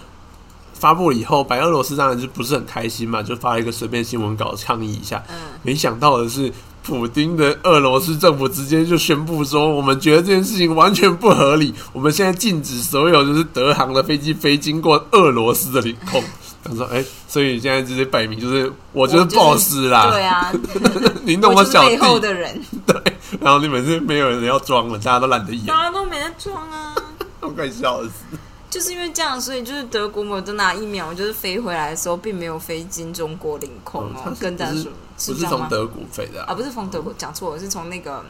[0.75, 5.23] 发布了以后，白俄罗斯当然就不是很开心嘛，就发了一个随便新闻稿抗议一下。
[5.29, 6.53] 嗯，没想到的是，
[6.87, 16.23] 普丁的俄罗斯政府直接就宣布说，我们觉得这件事情完全不合理，我们现在禁止所有就是德航的飞机飞经过俄罗斯的领空。
[16.63, 20.51] 他说：“哎、所以现在直接摆明就是我就是我就是 boss 啦，对啊，
[21.23, 22.95] 你弄我小弟背，后的人， 对
[23.39, 26.95] 然后你们是没有人要装了，大家都懒得演，大家都没在装啊。
[27.41, 28.37] 我快笑死。
[28.69, 35.67] 就是因为这样，所以就是德国莫德纳疫苗就是飞回来的时候，并没有飞进中国领空哦跟大家说，不是这样吗？
[35.67, 38.23] 从德国飞的、啊，啊，不是从德国，讲错了，是从那个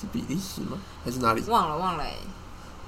[0.00, 0.76] 是比利时吗？
[1.04, 1.42] 还是哪里？
[1.46, 2.16] 忘了忘了、欸。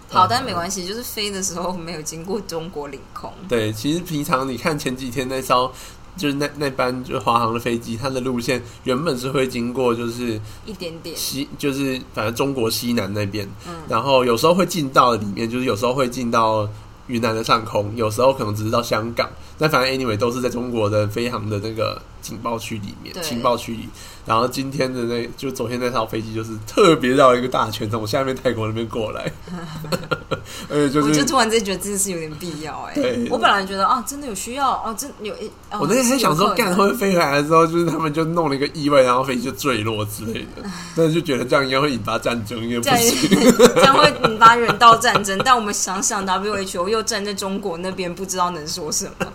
[0.09, 3.33] 好，嗯但没关系，就是飞的时候没有经过中国领空。
[3.49, 5.73] 对，其实平常你看前几天那艘，
[6.17, 16.69] 就是那那班就是华航的飞机，它的路线原本是会经过就是一点点，西，就是反正中国西南那边，嗯然后有时候会进到里面，就是有时候会进到
[17.07, 19.29] 云南的上空，有时候可能只是到香港，
[19.59, 23.89] 但反正 anyway 都是在中国的飞航的那个警报区里面，情报区里。
[24.25, 29.31] 然后今天的那就昨天那套飞机就是特别绕一个大圈，从下面泰国那边过来，
[30.69, 43.31] 我就突然间觉得这件事有点必要哎、对我本来觉得啊，真的有需要哦，真有一、哦我那天还想说，干会飞回来的时候，就是他们就弄了一个意外，然后飞机就坠落之类的， 但是就觉得这样应该会引发战争，应该不行。
[43.75, 45.41] 这样会引发人道战争。
[45.45, 49.33] 但我们想想，WHO 又站在中国那边，不知道能说什么。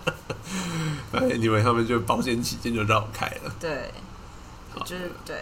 [1.12, 3.52] 哎，你们他们就保险起见就绕开了。
[3.60, 3.90] 对，
[4.84, 5.36] 就是对，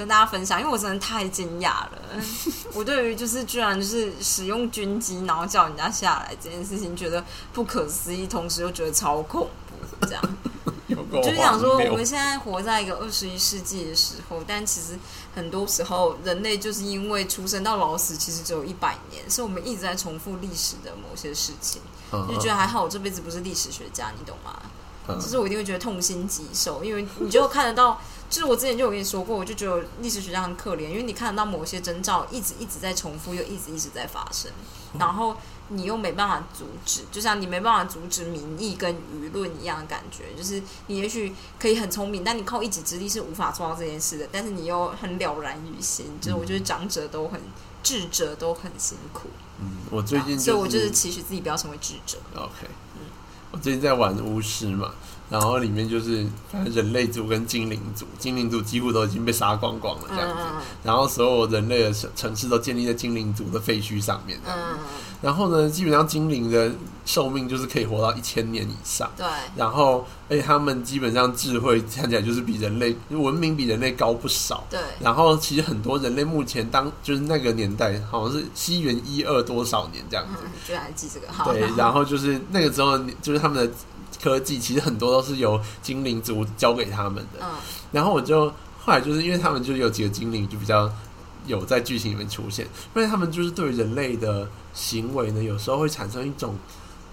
[0.00, 1.92] 跟大家分享，因为我真的太惊讶了。
[2.72, 7.22] 我对于就是居然就是使用军机，然后叫人家下来这件事情，觉得
[7.52, 10.06] 不可思议，同时又觉得超恐怖。
[10.06, 10.22] 这样，
[11.22, 14.98] 就是想说，我们现在活在一个二十一世纪的时候，但其实
[15.34, 21.82] 很多时候人类就是因为出生到老死，其实只有一百年，所以我们一直在重复历史的某些事情。
[22.12, 24.58] 嗯就觉得还好，我这辈子不是历史学家，你懂吗？
[25.08, 34.50] 嗯就是我一定会觉得痛心疾首，因为你就看得到，就是我之前就有跟你说过，我就觉得历史学家很可怜，因为你看得到某些征兆一直一直在重复，又一直一直在发生，
[34.98, 35.36] 然后
[35.68, 47.40] 你又没办法阻止，就像你没办法阻止民意跟舆论一样的感觉，就是你也许可以很聪明，但你靠一己之力是无法做到这件事的，但是你又很了然于心，就是我觉得长者都很
[47.82, 49.28] 智者都很辛苦，
[49.58, 52.16] 嗯，我最近、所以我就是期许自己不要成为智者。
[52.36, 53.00] OK，嗯。
[53.52, 54.94] 我最近在玩巫师嘛，
[55.30, 64.58] 然后里面就是反正人类族跟精灵族，精灵族几乎都已经被杀光光了这样子，嗯然后所有人类的城城市都建立在精灵族的废墟上面这样。
[64.58, 64.78] 子嗯，
[65.22, 66.72] 然后呢，基本上精灵的
[67.04, 69.10] 寿命就是可以活到一千年以上。
[69.16, 74.64] 对，然后，而且他们基本上智慧看起来就是比人类文明比人类高不少。
[74.70, 80.40] 对，然后，其实很多人类目前当就是那个年代，好像是西元一二多少年这样子。
[80.42, 83.70] 嗯，居然还记这个，号，对，然后就是那个时候，就是他们的
[84.22, 87.40] 科技其实很多都是由精灵族教给他们的。
[87.42, 87.48] 嗯
[87.92, 88.48] 然后我就
[88.78, 90.90] 后来就是因为他们就有几个精灵就比较
[91.46, 96.54] 有在剧情里面出现，因为他们就是对人类的行为呢，有时候会产生一种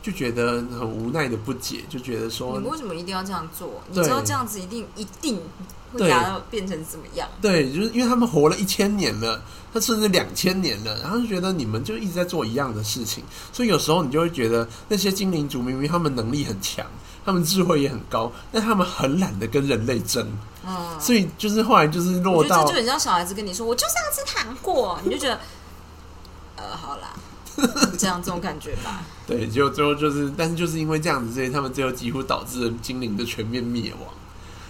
[0.01, 3.81] 就觉得很无奈的不解，就觉得说你们为什么一定要这样做？
[3.89, 5.41] 你知道这样子一定一定
[5.93, 7.27] 会达到变成怎么样？
[7.41, 9.41] 对，就是因为他们活了一千年了，
[9.73, 16.85] 他甚至两千年了，然后就觉得你们就一直在做一样的事情，所以有时候你就会觉得那些精灵族明明他们能力很强，
[17.25, 20.25] 他们智慧也很高，但他们很懒得跟人类争，
[20.65, 25.39] 嗯，所以就是后来就是落到就很像小孩子跟你说：“我就是要吃糖果。”你就觉得，
[26.55, 27.13] 呃，好啦，
[27.99, 29.03] 这样这种感觉吧。
[29.27, 34.09] 对，就最后就是，但是就是因为这样子，所以他们最后几乎导致了精灵的全面灭亡。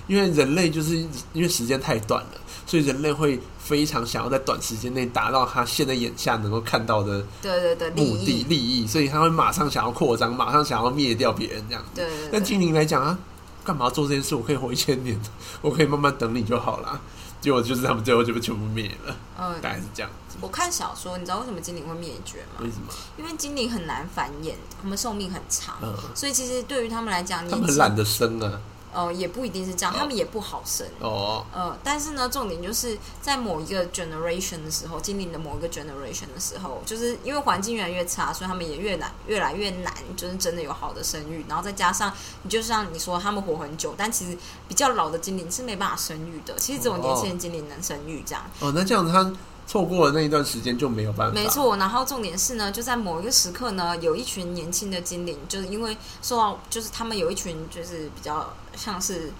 [0.07, 0.95] 因为人类就是
[1.33, 2.31] 因为时间太短了，
[2.65, 11.89] 所以人类会非常想要在短时间内达到他现在眼下能够看到的对对对，目的，利益，所以他会马上想要扩张，马上想要灭掉别人这样子。
[11.95, 12.29] 对对对。
[12.31, 13.19] 但精灵来讲啊，
[13.65, 14.33] 干嘛做这件事？
[14.33, 15.19] 我可以活一千年，
[15.61, 16.99] 我可以慢慢等你就好啦。
[17.39, 20.26] 结果就是他们最后就被全部灭了，嗯，大概是这样子。
[20.41, 22.69] 我看小说，你知道为什么精灵会灭绝吗为？
[22.69, 22.93] 什么？
[23.17, 28.61] 因为精灵很难繁衍，他们寿命很长，嗯，所以其实对于他们来讲，年纪他们很懒得生啊。
[28.93, 30.87] 呃也不一定是这样，哦他们也不好生。
[31.01, 41.45] 哦，呃，但是呢，重点就是在某一个 generation 的时候，精灵的某一个 generation 的时候，就是因为环境越来越差，所以他们也越难，越来越难，就是真的有好的生育。
[41.47, 42.11] 然后再加上，
[42.41, 44.35] 你就像你说，他们活很久，但其实
[44.67, 46.55] 比较老的精灵是没办法生育的。
[46.57, 49.31] 其实只有年轻的精灵能生育，这样、哦，那这样他
[49.67, 51.33] 错过了那一段时间就没有办法。
[51.35, 51.77] 没，错。
[51.77, 59.31] 然后重点是呢，就在某一个时刻呢，有一群年轻的精灵，就是因为受到，就是他们有一群就是比较像是。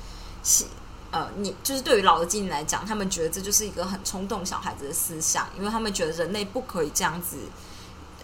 [0.44, 0.64] 是
[1.12, 7.38] 呃，你就是对于老的精灵来讲，他们觉得这就是一个很冲动小孩子的思想，因为他们觉得人类不可以这样子，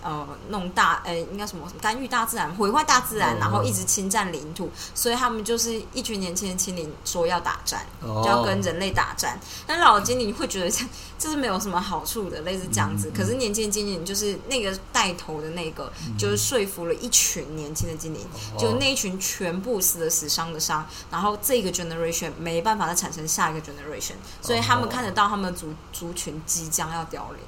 [0.04, 8.22] 呃，弄大，呃，应该什么干预大自然、毁坏大自然，嗯然后一直侵占领土，所以他们就是一群年轻的精灵说要打战，哦。
[8.24, 9.40] 就要跟人类打战。
[9.66, 10.86] 但老的精灵会觉得这
[11.18, 13.10] 这是没有什么好处的，类似这样子。
[13.16, 18.20] 可是年轻的精灵就是那个带头的那个，就是说服了一群年轻的精灵，
[18.58, 27.40] 就那一群全部死的死，伤的伤，然后这个 generation 没办法再产生下一个 generation，所以他们看得到他们的族族群即将要凋零，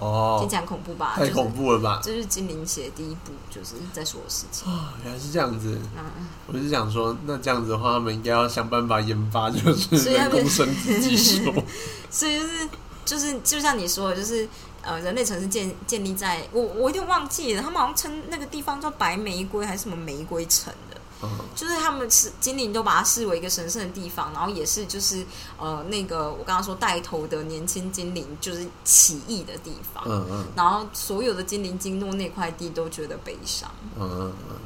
[0.00, 1.14] 哦听，起来很恐怖吧？
[1.16, 2.00] 太恐怖了吧？
[2.02, 2.26] 就是！
[2.26, 4.72] 精灵写的第一部，就是在说的事情。
[4.72, 5.78] 啊，原来是这样子。
[5.96, 11.52] 嗯，我是想说，那这样子的话，他们应该要想办法研发，就是人工生殖技术。
[12.10, 12.68] 所以就是
[13.04, 14.48] 就是就像你说的，就是
[14.82, 20.91] 呃，人类城市建建立在我我有点忘记了，他们好像称那个地方叫白玫瑰还是什么玫瑰城的。
[21.22, 25.24] 嗯就是他们是精灵都把它视为一个神圣的地方，然后也是就是
[25.58, 34.56] 呃那个我刚刚说带头的年轻精灵就是起义的地方，嗯嗯然后所有的精灵经过那块地都觉得悲伤，嗯嗯嗯，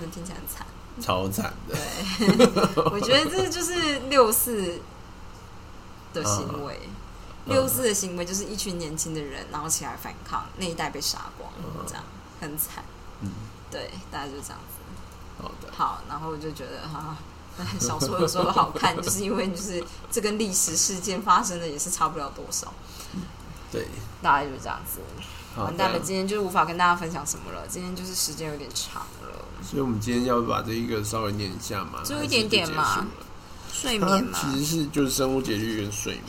[0.00, 0.66] 嗯，听起来很惨。
[1.00, 1.76] 超惨的。
[1.76, 4.80] 对，我觉得这就是六四
[6.12, 6.80] 的行为。
[6.84, 6.90] 嗯
[7.46, 11.50] 六四的行为就是一群年轻的人，然后起来反抗，那一代被杀光，
[11.86, 12.04] 这样
[12.38, 12.84] 很惨。
[13.22, 13.30] 嗯，
[13.70, 14.77] 对，大概就这样子。
[15.40, 15.72] 好的。
[15.76, 17.16] 好，然后我就觉得哈、
[17.80, 22.72] 小说有时候好看，就是因为就是这跟历史事件发生的也是差不了多少，
[23.72, 23.86] 对，
[24.22, 25.00] 大概就是这样子。
[25.56, 33.04] 完蛋了，今天就无法跟大家分享什么了，今天就是时间有点长了，所以，我们今天要把这一个稍微念一下嘛，只有一点点嘛
[33.72, 36.24] 睡眠嘛，其实是就是生物节律跟睡眠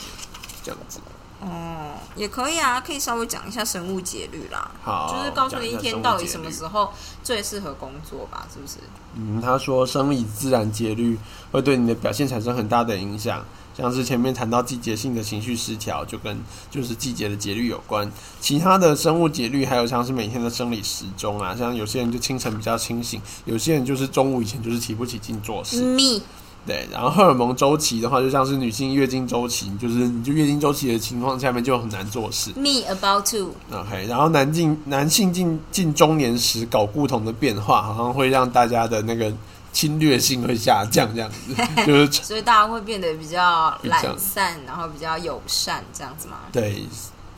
[0.63, 0.99] 这样子。
[1.41, 6.91] 哦，也可以啊，可以稍微讲一下生物节律啦，好，就是告诉你一天到底什么时候
[7.23, 8.75] 最适合工作吧，是不是？
[9.15, 11.17] 嗯，他说生理自然节律
[11.51, 16.37] 会对你的表现产生很大的影响，像是前面谈到季节性的情绪失调，就跟
[16.69, 18.11] 就是季节的节律有关。
[18.41, 25.81] 其他的生物节律还有像是每天的生理时钟啊，像有些人就清晨比较清醒，有些人就是中午以前就是提不起劲做事。
[25.81, 26.21] Me，
[26.69, 32.51] 对，然后荷尔蒙周期的话，就像是女性月经周期，就是你就月经周期的情况下面就很难做事。
[32.51, 39.33] me about to，OK，然后男性男性进进中年时睾固酮的变化，好像会让大家的那个
[39.73, 41.55] 侵略性会下降，这样子
[41.87, 46.37] 就是 所以大家会变得比较懒散，然后比较友善，这样子吗？
[46.51, 46.83] 对，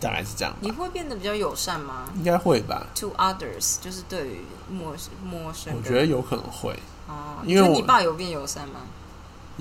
[0.01, 6.77] 大概是这样，你会变得比较友善吗应该会吧？？To others，就是对于陌陌生人，我觉得有可能会，
[7.07, 8.81] 哦，因为你爸有变友善吗？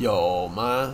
[0.01, 0.90] 有吗？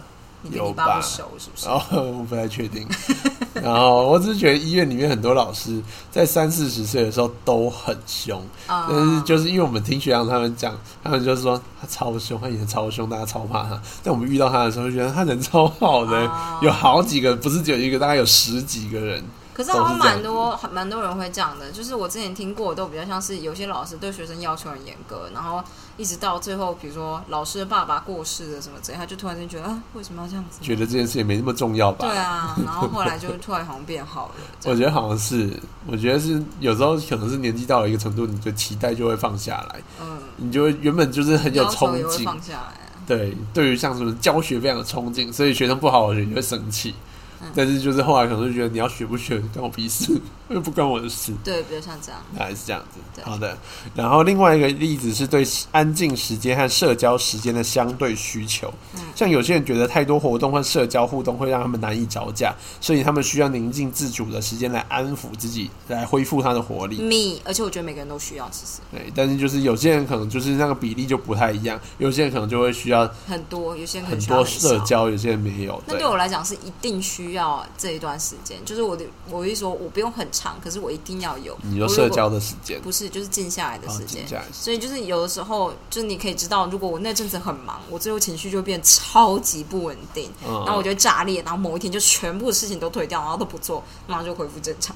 [0.52, 1.66] 有吧你爸不熟是不是？
[1.66, 2.86] 然后我不太确定，
[3.54, 13.80] 然后我只是觉得医院里面很多老师在三四十岁的时候都很凶，啊但是就是因为我们听学长他们讲，他们就是说他超凶，他以前超凶，大家超怕他。
[14.04, 19.24] 但我们遇到他的时候，就觉得他人超好的，哦有好几个，不是只有一个，大概有十几个人。
[19.52, 25.64] 可是好像蛮多蛮多人会这样的，就是我之前听过，都比较像是有些老师对学生要求很严格，然后
[25.96, 30.58] 一直到最后，比如说老师的爸爸过世了什么之类，他就突然间觉得啊，为什么要这样子？
[30.60, 32.06] 觉得这件事也没那么重要吧？
[32.06, 34.34] 对啊， 然后后来就突然好像变好了。
[34.64, 35.50] 我觉得好像是，
[35.86, 42.80] 我觉得是有时候可能是年纪到了一个程度，你的期待就会放下来，嗯，你就会原本就是很有憧憬，放下来啊。
[43.06, 46.94] 对，对于像什么教学非常的憧憬，所以学生不好，你会生气。
[47.42, 50.18] 嗯但是就是后来可能就觉得你要学不学关我屁事，
[50.48, 51.32] 又不关我的事。
[51.44, 52.20] 对，比如像这样。
[52.38, 53.20] 大概是这样子。
[53.22, 53.56] 好的，
[53.94, 58.72] 然后另外一个例子是对安静时间和社交时间的相对需求。
[58.94, 67.00] 嗯像有些人觉得太多活动或社交互动会让他们难以招架，所以他们需要宁静自主的时间来安抚自己，来恢复他的活力。
[67.00, 74.44] me，而且我觉得每个人都需要，其实对，但是就是有些人可能就是那个比例就不太一样，有些人可能就会需要很多，有些人可很多。
[74.44, 75.82] 社交，有些人没有。
[75.86, 81.56] 那对我来讲是一定需要这一段时间，就是我的，我一说我不用很长，可是我一定要有。
[81.62, 84.26] 你说社交的时间，不是，就是静下来的啊时间。
[84.52, 94.94] 所以就是有的时候，就是你可以知道，如果我那阵子很忙，我最后情绪就会变超级不稳定，嗯然后我就会炸裂，然后某一天就全部的事情都推掉，然后都不做，然后就恢复正常，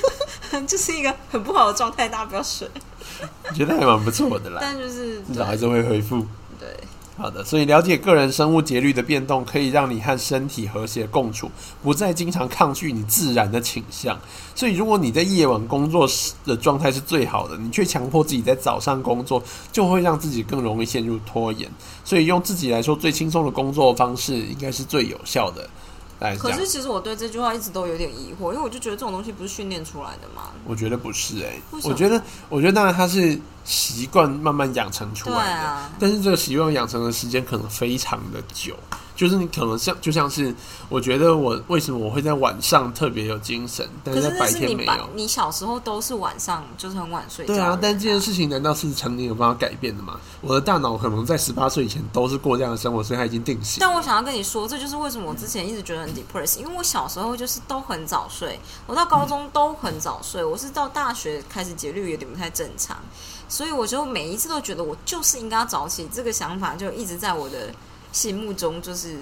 [0.66, 2.68] 这是一个很不好的状态，大家不要睡。
[3.54, 6.24] 觉得还蛮不错的啦，但就是至少还是会恢复。
[6.60, 6.68] 对，
[7.20, 11.50] 好的，所以了解个人生物节律的变动，可以让你和身体和谐共处，
[11.82, 14.16] 不再经常抗拒你自然的倾向。
[14.54, 19.42] 所以，如果你在夜晚工作时的状态是最好的，你却强迫自己在早上工作，
[19.72, 21.68] 就会让自己更容易陷入拖延。
[22.04, 25.68] 所以，用自己来说最轻松的工作方式，应该是最有效的。
[26.20, 30.50] 来可是，其实我对这句话一直都有点疑惑，因为我就觉得这种东西不是训练出来的嘛。
[30.66, 35.52] 我觉得不是诶、为什么我觉得，我觉得当然他是习惯慢慢养成出来的。
[35.52, 38.76] 啊，但是这个习惯养成的时间可能非常的久，
[39.18, 40.54] 就是你可能像就像是，
[40.88, 45.10] 我觉得我为什么我会在晚上特别有精神，但是是在白天没有。
[45.12, 50.20] 你小时候都是晚上就是很晚睡对啊，但这件事情难道是成年有办法改变的吗？
[50.40, 53.78] 我的大脑可能在十八岁以前都是过这样的生活，所以它已经定型。
[53.80, 58.56] 但我想要跟你说，这就是为什么我之前一直觉得很 depressed，因为我小时候就是都很早睡，
[58.86, 62.96] 我到高中都很早睡，我是到大学开始节律有点不太正常，
[63.48, 67.72] 所以我就每一次都觉得我就是应该要早起，这个想法就一直在我的
[68.12, 69.16] 心目中就是。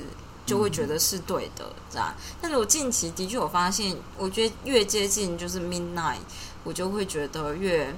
[0.46, 2.14] 就会觉得是对的，这样。
[2.40, 6.20] 但是我近期的确我发现，我觉得越接近就是 midnight，
[6.62, 7.92] 我就会觉得越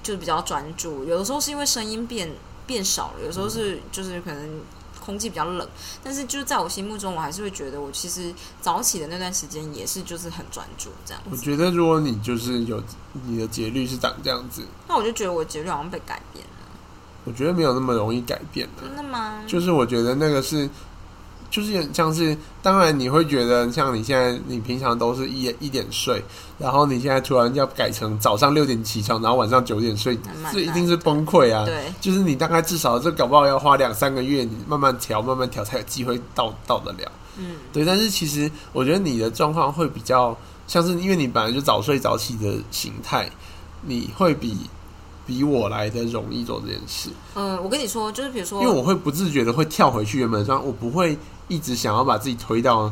[0.00, 1.04] 就是比较专注。
[1.04, 2.32] 有的时候是因为声音变
[2.64, 4.60] 变少了，有时候是就是可能
[5.04, 5.68] 空气比较冷，
[6.00, 11.30] 但是就是在我心目中，我还是会觉得我其实早起的那段时间也是就是很专注这样子。
[11.32, 12.80] 我觉得如果你就是有
[13.26, 16.57] 你的节律是长这样子，那我就觉得我节律好像被改变了，
[17.28, 18.88] 我觉得没有那么容易改变的。
[18.88, 19.42] 真的吗？
[19.46, 20.66] 就是我觉得那个是，
[21.50, 26.24] 就是像是，当然你会觉得像你现在，你平常都是一一点睡，
[26.56, 30.18] 然后你现在突然要改成早上六点起床，然后晚上九点睡，
[30.50, 31.66] 这一定是崩溃啊！
[31.66, 37.12] 对，就是你大概至少这搞不好要花两三个月，你慢慢调，慢慢调才有机会到到得了。
[37.36, 43.30] 嗯，对，但是其实我觉得你的状况会比较像是，因为你本来就早睡早起的形态，
[43.82, 44.68] 你会比
[45.28, 47.10] 比我来的容易做这件事。
[47.34, 51.18] 嗯，我跟你说，就是比如说，因为我会不自觉的会跳回去原本的状态，我不会
[51.48, 52.90] 一直想要把自己推到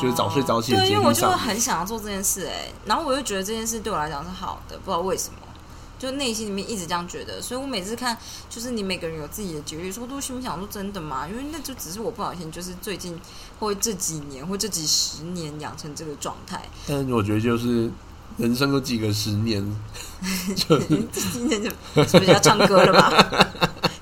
[0.00, 1.34] 就是早睡早起的对，因为我就会。
[1.36, 5.38] 很想要做这件事哎、然后我就觉得这件事对我来讲是好的，不知道为什么，
[5.98, 8.16] 就内心里面一直这样觉得，所以我每次看
[8.48, 11.28] 就是你每个人有自己的节律，说都心里想说真的吗？
[11.28, 13.20] 因为那就只是我不小心，就是最近
[13.58, 17.90] 或这几年或这几十年养成这个状态，但是我觉得就是
[18.36, 19.64] 人生都几个十年，
[20.56, 21.70] 就是这几年就
[22.04, 23.46] 是不是要唱歌了吧？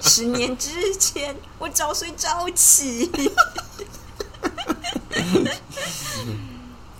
[0.00, 3.10] 十年之前，我早睡早起。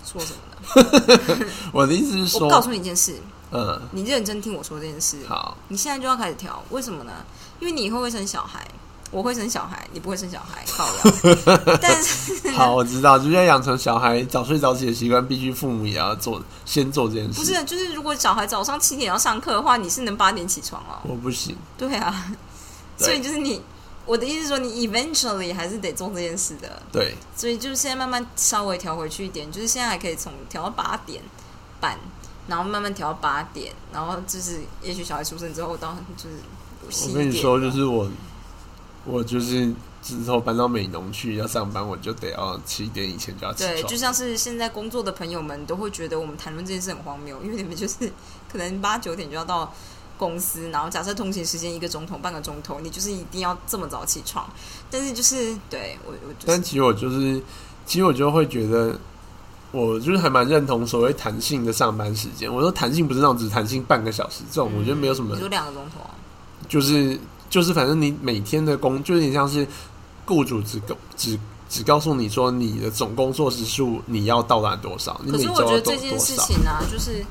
[0.05, 1.45] 说什么呢？
[1.71, 3.15] 我的意思是说我告说，诉你一件事，
[3.51, 5.17] 嗯，你认真听我说这件事。
[5.27, 7.11] 好，你现在就要开始调，为什么呢？
[7.59, 8.67] 因为你以后会生小孩，
[9.11, 11.77] 我会生小孩，你不会生小孩， 靠腰。
[11.81, 17.33] 但是 好，我知道，就是要养成小孩早睡早起的习惯，必须父母也要做，先做这件事。
[17.33, 20.99] 不是，就是如果小孩早上七点要上课的话，你是能八点起床哦。
[21.03, 22.31] 我不行，对啊，
[22.97, 23.61] 对所以就是你，
[24.05, 26.81] 我的意思是说，你 eventually 还是得做这件事的。
[26.91, 31.21] 对，所以就是现在慢慢稍微调回去一点，就是现在还可以从调到八点
[31.79, 31.97] 半，
[32.47, 38.09] 然后慢慢调到八点，然后就是也许小孩出生之后到就是我跟你说，就是我，
[39.09, 43.97] 我就是之后搬到美农去要上班，我就得要七点以前就要起床对，床就。
[43.97, 48.11] 像是现在工作的朋友们都会觉得我们谈论这件事很荒谬，因为你们就是
[48.51, 49.73] 可能八九点就要到
[50.17, 54.49] 公司，然后假设通勤时间一个钟头、半个钟头，你就是一定要这么早起床。
[54.91, 57.41] 但是就是对我，我就是但其实我就是，
[57.85, 58.97] 其实我就会觉得，
[59.71, 62.53] 我就是还蛮认同所谓弹性的上班时间。
[62.53, 66.11] 我说弹性不是那种只弹性半个小时，这种我觉得没有什么你，说两个钟头啊，
[66.67, 67.19] 就是
[67.49, 69.67] 就是反正你每天的工，就有点像是
[70.25, 76.19] 雇主只告只只告诉你说你的总工作时数你要到达多少，你可是我觉得这件。
[76.19, 77.25] 事情啊，就是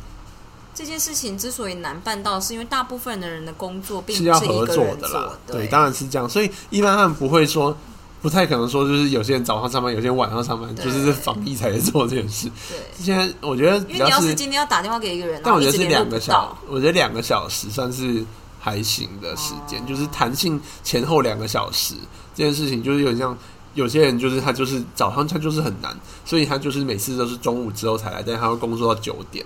[0.75, 7.77] 这件事情之所以难办到，是因为大部分的人的工作并不是要一合作的啦，，对，当然是这样，所以一般他们不会说，
[8.23, 12.49] 不太可能说，就是有些人早上上班，有些人晚上上班，就是防疫才做这件事。
[12.69, 12.79] 对。
[13.05, 18.25] 现在我觉得因为你要是，今天要打电话给一个人，但我觉得是两个小我觉得两个小时算是
[18.69, 21.95] 还行的时间，哦就是弹性前后两个小时
[22.35, 23.37] 这件事情，就是有点像
[23.75, 29.45] 有些人就是他就是早上他就是很难，所以他就是每次都是中午之后才来，但是他会工作到九点。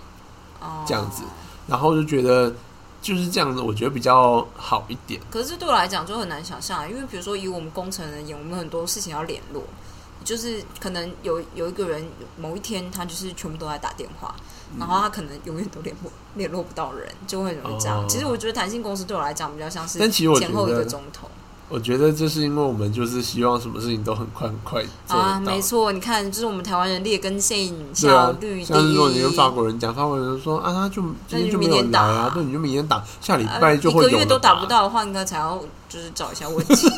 [0.61, 1.23] 哦这样子
[1.67, 2.53] 然后就觉得
[3.01, 5.21] 就是这样子，我觉得比较好一点。
[5.29, 9.65] 可是对我来讲就很难想象，因为比如说以我们工程人员，我们很多事情要联络，
[10.25, 12.07] 就是可能有有一个人
[12.37, 14.33] 某一天他就是全部都在打电话，
[14.79, 17.99] 然后他可能永远都联络联络不到人，就会容易这样。
[18.03, 21.29] 哦其实我觉得弹性公司对我来讲比较像是但其实我前后一个得钟头
[21.69, 24.85] 我觉得这是因为我们就是希望什么事情都很快很快。
[25.09, 29.33] 啊，没错，你看就是我们台湾人劣根性效率，低像是如果你跟。
[29.33, 35.59] 法国人讲，法国人说啊，他就今天就没有那就明年打来啊啊，对，你就明天打，下礼呃拜就会有了一个月都打不，到的话，应该才要
[35.89, 36.91] 就是找一下问题，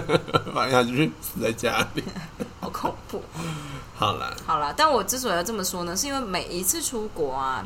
[0.54, 2.02] 反正他就是死在家里。
[2.60, 3.20] 好恐怖。
[4.02, 7.64] 好啦，好啦，但我之所以要这么说呢，是因为每一次出国啊，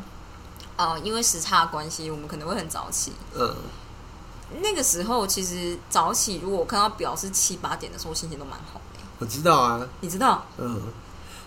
[0.75, 3.11] 呃，因为时差的关系，我们可能会很早起。
[3.35, 3.55] 嗯，
[4.61, 8.99] 那个时候其实早起，如果我看到表是七八点的时候，我心情都蛮好的。
[9.17, 10.45] 我知道啊，你知道？
[10.59, 10.79] 嗯，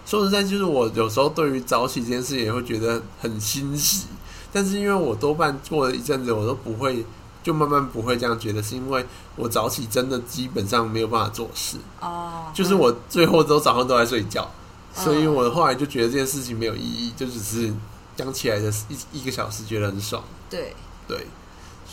[0.05, 4.09] 说实在，就是我有时候对于早起这件事也会觉得很欣喜，
[4.53, 7.07] 但是因为我多半过了一阵子，我都不会，
[7.45, 14.59] 就慢慢不会这样觉得，是因为我早起真的基本上没有办法做事，哦，就是我最后都早上都在睡觉，嗯
[14.95, 17.72] 所以我后来就觉得这件事情没有意义，就只是
[18.16, 20.74] 讲起来的一一个小时觉得很爽，对，
[21.09, 21.26] 对，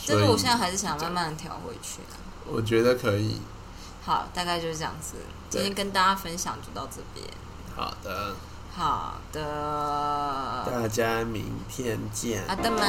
[0.07, 2.17] 但是我现在还是想慢慢的调回去啊。
[2.45, 3.37] 我觉得可以，
[4.03, 5.15] 好，大概就是这样子。
[5.49, 7.25] 今天跟大家分享就到这边。
[7.75, 8.35] 好的，
[8.75, 12.43] 好的，大家明天见。
[12.47, 12.79] 阿德们。